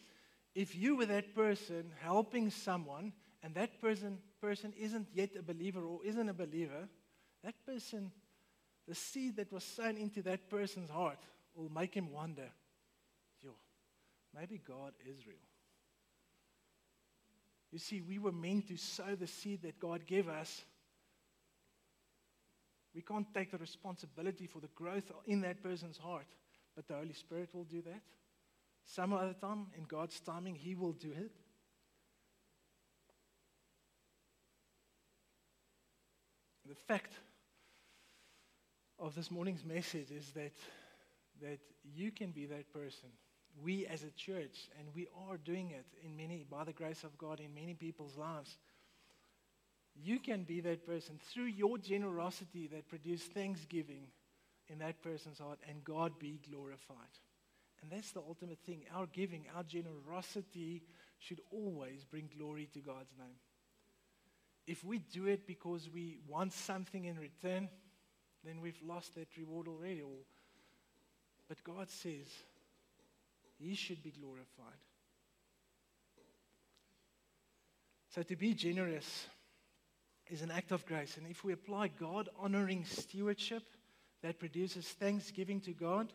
if 0.55 0.75
you 0.77 0.97
were 0.97 1.07
that 1.07 1.35
person 1.35 1.93
helping 2.01 2.51
someone 2.51 3.13
and 3.43 3.55
that 3.55 3.81
person, 3.81 4.19
person 4.41 4.73
isn't 4.79 5.09
yet 5.13 5.31
a 5.39 5.43
believer 5.43 5.85
or 5.85 6.01
isn't 6.05 6.29
a 6.29 6.35
believer, 6.35 6.89
that 7.43 7.55
person, 7.67 8.11
the 8.89 8.95
seed 8.95 9.37
that 9.37 9.53
was 9.53 9.65
sown 9.65 9.97
into 9.97 10.23
that 10.23 10.49
person's 10.49 10.91
heart 10.91 11.19
will 11.55 11.71
make 11.71 11.95
him 11.95 12.11
wonder, 12.11 12.51
maybe 14.35 14.61
God 14.67 14.93
is 15.07 15.27
real. 15.27 15.37
You 17.73 17.79
see, 17.79 18.01
we 18.01 18.19
were 18.19 18.33
meant 18.33 18.69
to 18.69 18.77
sow 18.77 19.17
the 19.19 19.27
seed 19.27 19.63
that 19.63 19.81
God 19.81 20.07
gave 20.07 20.29
us. 20.29 20.65
We 22.95 23.03
can't 23.03 23.27
take 23.35 23.51
the 23.51 23.59
responsibility 23.59 24.47
for 24.47 24.61
the 24.61 24.69
growth 24.77 25.11
in 25.27 25.41
that 25.41 25.63
person's 25.63 25.99
heart. 25.99 26.27
But 26.77 26.87
the 26.87 26.95
Holy 26.95 27.13
Spirit 27.13 27.49
will 27.53 27.65
do 27.65 27.83
that. 27.83 28.03
Some 28.87 29.13
other 29.13 29.35
time, 29.41 29.67
in 29.77 29.85
God's 29.85 30.21
timing, 30.21 30.55
He 30.55 30.75
will 30.75 30.93
do 30.93 31.11
it. 31.11 31.33
The 36.69 36.75
fact 36.75 37.13
of 38.99 39.15
this 39.15 39.31
morning's 39.31 39.65
message 39.65 40.11
is 40.11 40.31
that, 40.31 40.53
that 41.43 41.59
you 41.95 42.11
can 42.11 42.31
be 42.31 42.47
that 42.47 42.73
person. 42.73 43.11
We 43.63 43.87
as 43.87 44.03
a 44.03 44.11
church, 44.11 44.69
and 44.79 44.89
we 44.95 45.07
are 45.29 45.37
doing 45.37 45.71
it 45.71 45.87
in 46.05 46.17
many, 46.17 46.45
by 46.51 46.65
the 46.65 46.73
grace 46.73 47.05
of 47.05 47.17
God, 47.19 47.41
in 47.41 47.55
many 47.55 47.75
people's 47.75 48.17
lives. 48.17 48.57
You 49.95 50.19
can 50.19 50.43
be 50.43 50.61
that 50.61 50.87
person 50.87 51.21
through 51.33 51.45
your 51.45 51.79
generosity 51.79 52.67
that 52.73 52.89
produces 52.89 53.27
thanksgiving 53.29 54.09
in 54.69 54.79
that 54.79 55.03
person's 55.03 55.39
heart 55.39 55.59
and 55.69 55.85
God 55.85 56.19
be 56.19 56.41
glorified. 56.51 56.97
And 57.83 57.93
that's 57.93 58.13
the 58.13 58.21
ultimate 58.21 58.59
thing. 58.65 58.85
Our 58.95 59.07
giving, 59.07 59.45
our 59.55 59.63
generosity 59.63 60.83
should 61.19 61.41
always 61.51 62.05
bring 62.05 62.29
glory 62.37 62.69
to 62.73 62.81
God's 62.81 63.13
name. 63.19 63.37
If 64.67 64.83
we 64.83 64.99
do 64.99 65.27
it 65.27 65.47
because 65.47 65.91
we 65.93 66.19
want 66.27 66.53
something 66.53 67.05
in 67.05 67.19
return, 67.19 67.69
then 68.43 68.61
we've 68.61 68.81
lost 68.83 69.15
that 69.15 69.29
reward 69.37 69.69
already. 69.69 70.03
But 71.47 71.63
God 71.63 71.91
says 71.91 72.27
He 73.59 73.75
should 73.75 74.03
be 74.03 74.11
glorified. 74.11 74.81
So 78.15 78.23
to 78.23 78.37
be 78.37 78.55
generous 78.55 79.27
is 80.31 80.43
an 80.43 80.51
act 80.51 80.73
of 80.73 80.87
grace. 80.87 81.17
And 81.17 81.27
if 81.27 81.45
we 81.45 81.53
apply 81.53 81.89
God 81.89 82.29
honoring 82.39 82.85
stewardship, 82.85 83.63
that 84.25 84.39
produces 84.39 84.87
thanksgiving 84.87 85.61
to 85.61 85.73
God, 85.73 86.11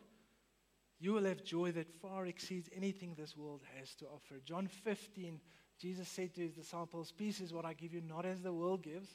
you 0.98 1.12
will 1.12 1.24
have 1.24 1.44
joy 1.44 1.70
that 1.72 1.88
far 2.02 2.26
exceeds 2.26 2.68
anything 2.74 3.14
this 3.14 3.36
world 3.36 3.62
has 3.78 3.94
to 3.94 4.06
offer. 4.06 4.40
John 4.44 4.66
15, 4.66 5.40
Jesus 5.80 6.08
said 6.08 6.34
to 6.34 6.40
his 6.40 6.52
disciples, 6.52 7.12
Peace 7.16 7.40
is 7.40 7.52
what 7.52 7.64
I 7.64 7.72
give 7.72 7.94
you, 7.94 8.00
not 8.00 8.26
as 8.26 8.42
the 8.42 8.52
world 8.52 8.82
gives. 8.82 9.08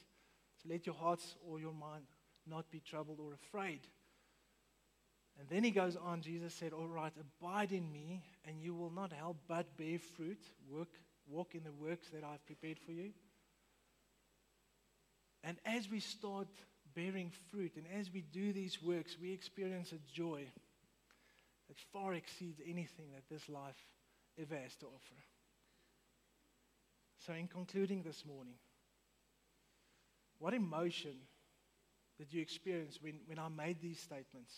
So 0.62 0.70
let 0.70 0.86
your 0.86 0.94
hearts 0.94 1.36
or 1.46 1.60
your 1.60 1.74
mind 1.74 2.06
not 2.46 2.70
be 2.70 2.80
troubled 2.80 3.20
or 3.20 3.34
afraid. 3.34 3.80
And 5.38 5.48
then 5.50 5.64
he 5.64 5.70
goes 5.70 5.96
on, 5.96 6.22
Jesus 6.22 6.54
said, 6.54 6.72
All 6.72 6.88
right, 6.88 7.12
abide 7.20 7.72
in 7.72 7.92
me, 7.92 8.22
and 8.46 8.60
you 8.60 8.74
will 8.74 8.90
not 8.90 9.12
help 9.12 9.36
but 9.48 9.76
bear 9.76 9.98
fruit. 9.98 10.42
Work, 10.70 10.88
walk 11.28 11.54
in 11.54 11.62
the 11.62 11.72
works 11.72 12.08
that 12.10 12.24
I've 12.24 12.44
prepared 12.46 12.78
for 12.78 12.92
you. 12.92 13.10
And 15.44 15.58
as 15.66 15.90
we 15.90 16.00
start 16.00 16.48
bearing 16.96 17.30
fruit. 17.50 17.76
And 17.76 17.84
as 18.00 18.10
we 18.12 18.22
do 18.22 18.52
these 18.52 18.82
works, 18.82 19.16
we 19.20 19.32
experience 19.32 19.92
a 19.92 20.12
joy 20.12 20.44
that 21.68 21.78
far 21.92 22.14
exceeds 22.14 22.60
anything 22.66 23.06
that 23.14 23.28
this 23.30 23.48
life 23.48 23.76
ever 24.40 24.56
has 24.56 24.74
to 24.76 24.86
offer. 24.86 25.20
So, 27.26 27.34
in 27.34 27.46
concluding 27.48 28.02
this 28.02 28.24
morning, 28.24 28.54
what 30.38 30.54
emotion 30.54 31.14
did 32.18 32.32
you 32.32 32.40
experience 32.40 32.98
when, 33.00 33.20
when 33.26 33.38
I 33.38 33.48
made 33.48 33.80
these 33.80 34.00
statements? 34.00 34.54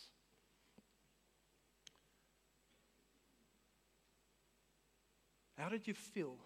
How 5.59 5.69
did 5.69 5.89
you 5.89 5.95
feel? 5.95 6.37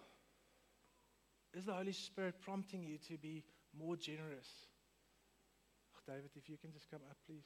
Is 1.53 1.65
the 1.65 1.73
Holy 1.73 1.91
Spirit 1.91 2.35
prompting 2.41 2.83
you 2.83 2.97
to 3.09 3.17
be 3.17 3.43
more 3.77 3.95
generous? 3.95 4.47
Oh, 5.95 5.99
David, 6.07 6.31
if 6.35 6.49
you 6.49 6.57
can 6.57 6.71
just 6.71 6.89
come 6.89 7.01
up, 7.07 7.17
please. 7.27 7.45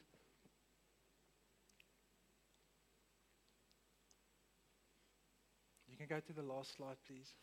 You 5.90 5.98
can 5.98 6.08
go 6.08 6.22
to 6.22 6.34
the 6.34 6.42
last 6.42 6.78
slide, 6.78 6.96
please. 7.06 7.34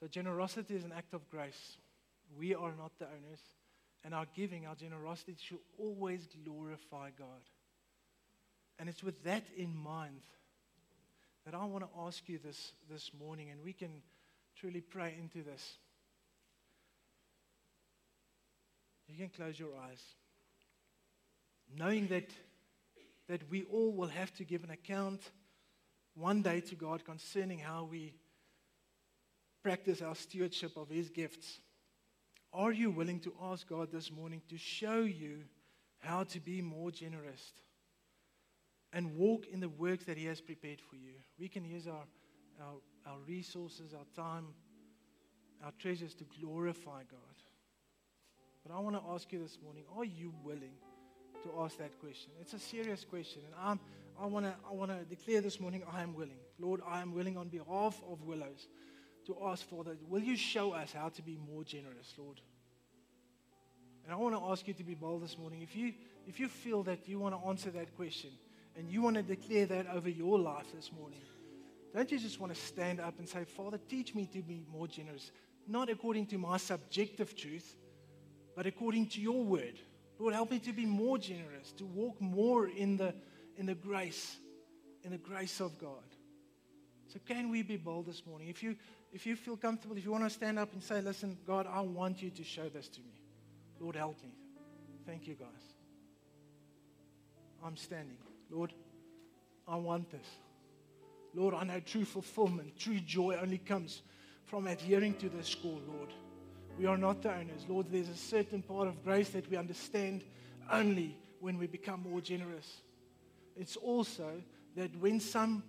So, 0.00 0.06
generosity 0.06 0.74
is 0.74 0.84
an 0.84 0.92
act 0.96 1.12
of 1.12 1.28
grace. 1.28 1.76
We 2.38 2.54
are 2.54 2.72
not 2.78 2.92
the 2.98 3.06
owners, 3.06 3.40
and 4.04 4.14
our 4.14 4.26
giving, 4.34 4.66
our 4.66 4.74
generosity 4.74 5.36
should 5.38 5.58
always 5.78 6.26
glorify 6.44 7.10
God. 7.18 7.42
And 8.78 8.88
it's 8.88 9.02
with 9.02 9.22
that 9.24 9.44
in 9.56 9.76
mind 9.76 10.22
that 11.44 11.54
I 11.54 11.64
want 11.64 11.84
to 11.84 12.00
ask 12.06 12.28
you 12.28 12.38
this 12.38 12.72
this 12.90 13.10
morning, 13.18 13.50
and 13.50 13.62
we 13.62 13.72
can 13.72 14.02
truly 14.56 14.80
pray 14.80 15.14
into 15.18 15.42
this. 15.42 15.78
You 19.08 19.18
can 19.18 19.28
close 19.28 19.58
your 19.58 19.76
eyes. 19.88 20.00
Knowing 21.76 22.06
that, 22.08 22.30
that 23.28 23.48
we 23.50 23.64
all 23.64 23.92
will 23.92 24.08
have 24.08 24.32
to 24.34 24.44
give 24.44 24.64
an 24.64 24.70
account 24.70 25.20
one 26.14 26.42
day 26.42 26.60
to 26.60 26.74
God 26.74 27.04
concerning 27.04 27.58
how 27.58 27.84
we 27.84 28.14
practice 29.62 30.00
our 30.00 30.14
stewardship 30.14 30.76
of 30.76 30.88
His 30.88 31.10
gifts. 31.10 31.60
Are 32.52 32.72
you 32.72 32.90
willing 32.90 33.20
to 33.20 33.32
ask 33.42 33.68
God 33.68 33.90
this 33.92 34.10
morning 34.10 34.40
to 34.48 34.56
show 34.56 35.00
you 35.00 35.40
how 35.98 36.24
to 36.24 36.40
be 36.40 36.62
more 36.62 36.90
generous 36.90 37.52
and 38.94 39.16
walk 39.16 39.46
in 39.52 39.60
the 39.60 39.68
works 39.68 40.04
that 40.04 40.16
He 40.16 40.24
has 40.26 40.40
prepared 40.40 40.80
for 40.80 40.96
you? 40.96 41.12
We 41.38 41.48
can 41.48 41.64
use 41.64 41.86
our, 41.86 42.04
our, 42.62 42.74
our 43.06 43.18
resources, 43.26 43.92
our 43.92 44.06
time, 44.16 44.46
our 45.62 45.72
treasures 45.78 46.14
to 46.14 46.24
glorify 46.40 47.02
God. 47.10 47.34
But 48.66 48.74
I 48.74 48.78
want 48.78 48.96
to 48.96 49.02
ask 49.10 49.30
you 49.32 49.40
this 49.40 49.58
morning 49.62 49.82
are 49.94 50.04
you 50.04 50.32
willing 50.42 50.76
to 51.42 51.50
ask 51.60 51.76
that 51.78 51.98
question? 52.00 52.30
It's 52.40 52.54
a 52.54 52.58
serious 52.58 53.04
question. 53.04 53.42
And 53.44 53.54
I'm, 53.60 53.80
I 54.18 54.26
want 54.26 54.46
to 54.46 54.54
I 54.68 54.72
wanna 54.72 55.00
declare 55.10 55.40
this 55.40 55.60
morning 55.60 55.82
I 55.92 56.02
am 56.02 56.14
willing. 56.14 56.38
Lord, 56.58 56.80
I 56.88 57.02
am 57.02 57.12
willing 57.12 57.36
on 57.36 57.48
behalf 57.48 58.00
of 58.08 58.22
Willows 58.22 58.68
to 59.26 59.36
ask, 59.44 59.66
Father, 59.68 59.96
will 60.08 60.22
you 60.22 60.36
show 60.36 60.72
us 60.72 60.92
how 60.92 61.08
to 61.08 61.22
be 61.22 61.36
more 61.52 61.64
generous, 61.64 62.14
Lord? 62.16 62.40
And 64.04 64.12
I 64.12 64.16
want 64.16 64.36
to 64.36 64.42
ask 64.50 64.68
you 64.68 64.74
to 64.74 64.84
be 64.84 64.94
bold 64.94 65.22
this 65.22 65.38
morning. 65.38 65.62
If 65.62 65.74
you, 65.74 65.94
if 66.26 66.38
you 66.38 66.46
feel 66.48 66.82
that 66.82 67.08
you 67.08 67.18
want 67.18 67.34
to 67.34 67.48
answer 67.48 67.70
that 67.70 67.96
question 67.96 68.30
and 68.76 68.90
you 68.90 69.02
want 69.02 69.16
to 69.16 69.22
declare 69.22 69.66
that 69.66 69.86
over 69.88 70.08
your 70.08 70.38
life 70.38 70.66
this 70.74 70.90
morning, 70.92 71.20
don't 71.94 72.10
you 72.10 72.18
just 72.18 72.40
want 72.40 72.52
to 72.52 72.60
stand 72.60 73.00
up 73.00 73.18
and 73.18 73.28
say, 73.28 73.44
Father, 73.44 73.78
teach 73.88 74.14
me 74.14 74.26
to 74.32 74.42
be 74.42 74.64
more 74.70 74.88
generous, 74.88 75.30
not 75.68 75.88
according 75.88 76.26
to 76.26 76.38
my 76.38 76.56
subjective 76.56 77.36
truth, 77.36 77.76
but 78.56 78.66
according 78.66 79.08
to 79.10 79.20
your 79.20 79.44
word. 79.44 79.78
Lord, 80.18 80.34
help 80.34 80.50
me 80.50 80.58
to 80.60 80.72
be 80.72 80.86
more 80.86 81.18
generous, 81.18 81.72
to 81.72 81.84
walk 81.84 82.20
more 82.20 82.68
in 82.68 82.96
the, 82.96 83.14
in 83.56 83.66
the 83.66 83.74
grace, 83.74 84.36
in 85.02 85.12
the 85.12 85.18
grace 85.18 85.60
of 85.60 85.78
God. 85.78 86.02
So 87.06 87.20
can 87.26 87.50
we 87.50 87.62
be 87.62 87.76
bold 87.76 88.06
this 88.06 88.26
morning? 88.26 88.48
If 88.48 88.62
you, 88.62 88.76
if 89.12 89.24
you 89.24 89.36
feel 89.36 89.56
comfortable, 89.56 89.96
if 89.96 90.04
you 90.04 90.10
want 90.10 90.24
to 90.24 90.30
stand 90.30 90.58
up 90.58 90.72
and 90.72 90.82
say, 90.82 91.00
listen, 91.00 91.38
God, 91.46 91.68
I 91.70 91.80
want 91.80 92.22
you 92.22 92.30
to 92.30 92.42
show 92.42 92.68
this 92.68 92.88
to 92.88 93.00
me. 93.00 93.20
Lord, 93.78 93.94
help 93.94 94.20
me. 94.22 94.30
Thank 95.06 95.28
you, 95.28 95.34
guys. 95.34 95.48
I'm 97.64 97.76
standing. 97.76 98.16
Lord, 98.50 98.72
I 99.66 99.76
want 99.76 100.10
this. 100.10 100.26
Lord, 101.34 101.54
I 101.54 101.64
know 101.64 101.80
true 101.80 102.04
fulfillment, 102.04 102.78
true 102.78 103.00
joy 103.00 103.36
only 103.40 103.58
comes 103.58 104.02
from 104.44 104.66
adhering 104.66 105.14
to 105.14 105.28
this 105.28 105.54
call, 105.54 105.80
Lord. 105.88 106.12
We 106.78 106.86
are 106.86 106.98
not 106.98 107.22
the 107.22 107.32
owners. 107.32 107.64
Lord, 107.68 107.86
there's 107.90 108.08
a 108.08 108.16
certain 108.16 108.62
part 108.62 108.88
of 108.88 109.02
grace 109.04 109.30
that 109.30 109.50
we 109.50 109.56
understand 109.56 110.24
only 110.70 111.16
when 111.40 111.58
we 111.58 111.66
become 111.66 112.02
more 112.02 112.20
generous. 112.20 112.82
It's 113.56 113.76
also 113.76 114.42
that 114.76 114.94
when 114.96 115.20
some 115.20 115.62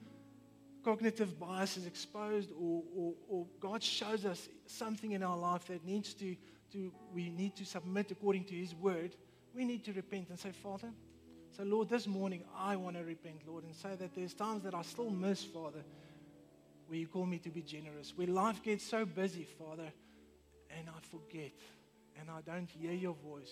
cognitive 0.83 1.39
bias 1.39 1.77
is 1.77 1.85
exposed 1.85 2.51
or, 2.51 2.83
or, 2.95 3.13
or, 3.27 3.47
God 3.59 3.81
shows 3.81 4.23
us 4.23 4.47
something 4.67 5.13
in 5.13 5.23
our 5.23 5.38
life 5.38 5.65
that 5.65 5.83
needs 5.83 6.13
to, 6.13 6.35
to, 6.71 6.91
we 7.13 7.29
need 7.29 7.55
to 7.55 7.65
submit 7.65 8.11
according 8.11 8.43
to 8.45 8.55
His 8.55 8.75
word, 8.75 9.15
we 9.55 9.65
need 9.65 9.83
to 9.85 9.93
repent 9.93 10.29
and 10.29 10.38
say, 10.38 10.51
Father, 10.51 10.89
so 11.55 11.63
Lord, 11.63 11.89
this 11.89 12.07
morning 12.07 12.43
I 12.57 12.75
want 12.75 12.97
to 12.97 13.03
repent, 13.03 13.41
Lord, 13.47 13.63
and 13.63 13.75
say 13.75 13.95
that 13.95 14.15
there's 14.15 14.33
times 14.33 14.63
that 14.63 14.73
I 14.73 14.81
still 14.81 15.09
miss, 15.09 15.43
Father, 15.43 15.83
where 16.87 16.99
you 16.99 17.07
call 17.07 17.25
me 17.25 17.37
to 17.39 17.49
be 17.49 17.61
generous, 17.61 18.13
where 18.15 18.27
life 18.27 18.61
gets 18.63 18.83
so 18.83 19.05
busy, 19.05 19.47
Father, 19.57 19.91
and 20.77 20.87
I 20.89 20.99
forget 21.09 21.51
and 22.19 22.29
I 22.29 22.41
don't 22.41 22.69
hear 22.69 22.93
your 22.93 23.15
voice. 23.15 23.51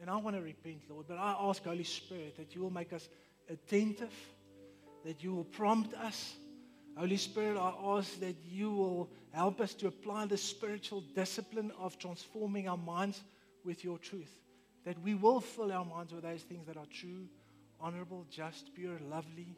And 0.00 0.08
I 0.08 0.16
want 0.16 0.36
to 0.36 0.42
repent, 0.42 0.82
Lord, 0.88 1.06
but 1.08 1.18
I 1.18 1.36
ask, 1.38 1.62
Holy 1.64 1.84
Spirit, 1.84 2.36
that 2.38 2.54
you 2.54 2.62
will 2.62 2.70
make 2.70 2.92
us 2.92 3.08
attentive, 3.50 4.14
that 5.04 5.22
you 5.22 5.34
will 5.34 5.44
prompt 5.44 5.92
us 5.94 6.34
Holy 6.96 7.16
Spirit, 7.16 7.56
I 7.56 7.72
ask 7.96 8.20
that 8.20 8.36
you 8.46 8.70
will 8.70 9.08
help 9.32 9.60
us 9.60 9.74
to 9.74 9.86
apply 9.86 10.26
the 10.26 10.36
spiritual 10.36 11.02
discipline 11.14 11.72
of 11.78 11.98
transforming 11.98 12.68
our 12.68 12.76
minds 12.76 13.22
with 13.64 13.84
your 13.84 13.98
truth. 13.98 14.36
That 14.84 15.00
we 15.02 15.14
will 15.14 15.40
fill 15.40 15.72
our 15.72 15.84
minds 15.84 16.12
with 16.12 16.22
those 16.22 16.42
things 16.42 16.66
that 16.66 16.76
are 16.76 16.86
true, 16.86 17.28
honorable, 17.80 18.26
just, 18.30 18.74
pure, 18.74 18.98
lovely, 19.10 19.56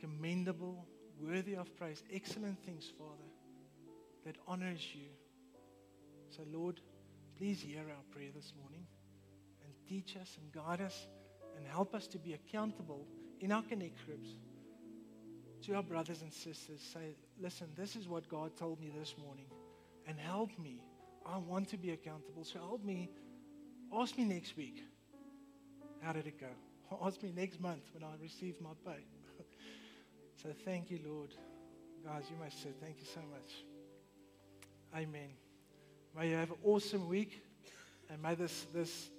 commendable, 0.00 0.86
worthy 1.20 1.54
of 1.54 1.74
praise. 1.76 2.02
Excellent 2.12 2.58
things, 2.64 2.90
Father, 2.98 3.30
that 4.24 4.36
honors 4.46 4.86
you. 4.94 5.08
So, 6.30 6.42
Lord, 6.50 6.80
please 7.36 7.60
hear 7.60 7.80
our 7.80 8.04
prayer 8.10 8.30
this 8.34 8.52
morning 8.60 8.86
and 9.64 9.72
teach 9.88 10.16
us 10.16 10.36
and 10.40 10.52
guide 10.52 10.80
us 10.80 11.06
and 11.56 11.66
help 11.66 11.94
us 11.94 12.06
to 12.08 12.18
be 12.18 12.32
accountable 12.34 13.06
in 13.40 13.52
our 13.52 13.62
connect 13.62 14.04
groups 14.06 14.28
to 15.62 15.74
our 15.74 15.82
brothers 15.82 16.22
and 16.22 16.32
sisters, 16.32 16.80
say, 16.80 17.16
listen, 17.40 17.66
this 17.76 17.96
is 17.96 18.06
what 18.08 18.28
God 18.28 18.56
told 18.56 18.80
me 18.80 18.90
this 18.96 19.14
morning, 19.18 19.46
and 20.06 20.18
help 20.18 20.50
me. 20.58 20.80
I 21.24 21.38
want 21.38 21.68
to 21.70 21.76
be 21.76 21.90
accountable, 21.90 22.44
so 22.44 22.58
help 22.60 22.84
me. 22.84 23.10
Ask 23.92 24.18
me 24.18 24.24
next 24.24 24.56
week, 24.56 24.82
how 26.02 26.12
did 26.12 26.26
it 26.26 26.40
go? 26.40 26.46
Ask 27.04 27.22
me 27.22 27.32
next 27.34 27.60
month 27.60 27.82
when 27.92 28.02
I 28.04 28.12
receive 28.20 28.54
my 28.60 28.70
pay. 28.84 29.04
so 30.42 30.48
thank 30.64 30.90
you, 30.90 31.00
Lord. 31.06 31.34
Guys, 32.04 32.24
you 32.30 32.36
must 32.42 32.62
say 32.62 32.70
thank 32.80 32.98
you 32.98 33.06
so 33.06 33.20
much. 33.20 33.64
Amen. 34.94 35.30
May 36.16 36.30
you 36.30 36.36
have 36.36 36.50
an 36.50 36.56
awesome 36.64 37.08
week, 37.08 37.42
and 38.08 38.22
may 38.22 38.34
this, 38.34 38.66
this, 38.72 39.10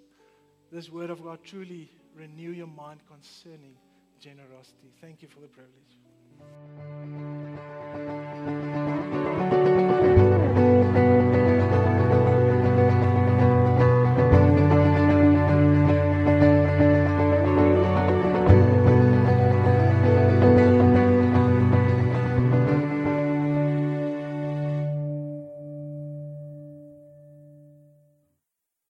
this 0.71 0.89
word 0.89 1.09
of 1.09 1.23
God 1.23 1.39
truly 1.43 1.91
renew 2.15 2.51
your 2.51 2.67
mind 2.67 3.01
concerning 3.07 3.75
generosity. 4.19 4.93
Thank 5.01 5.21
you 5.21 5.27
for 5.27 5.39
the 5.39 5.47
privilege. 5.47 5.97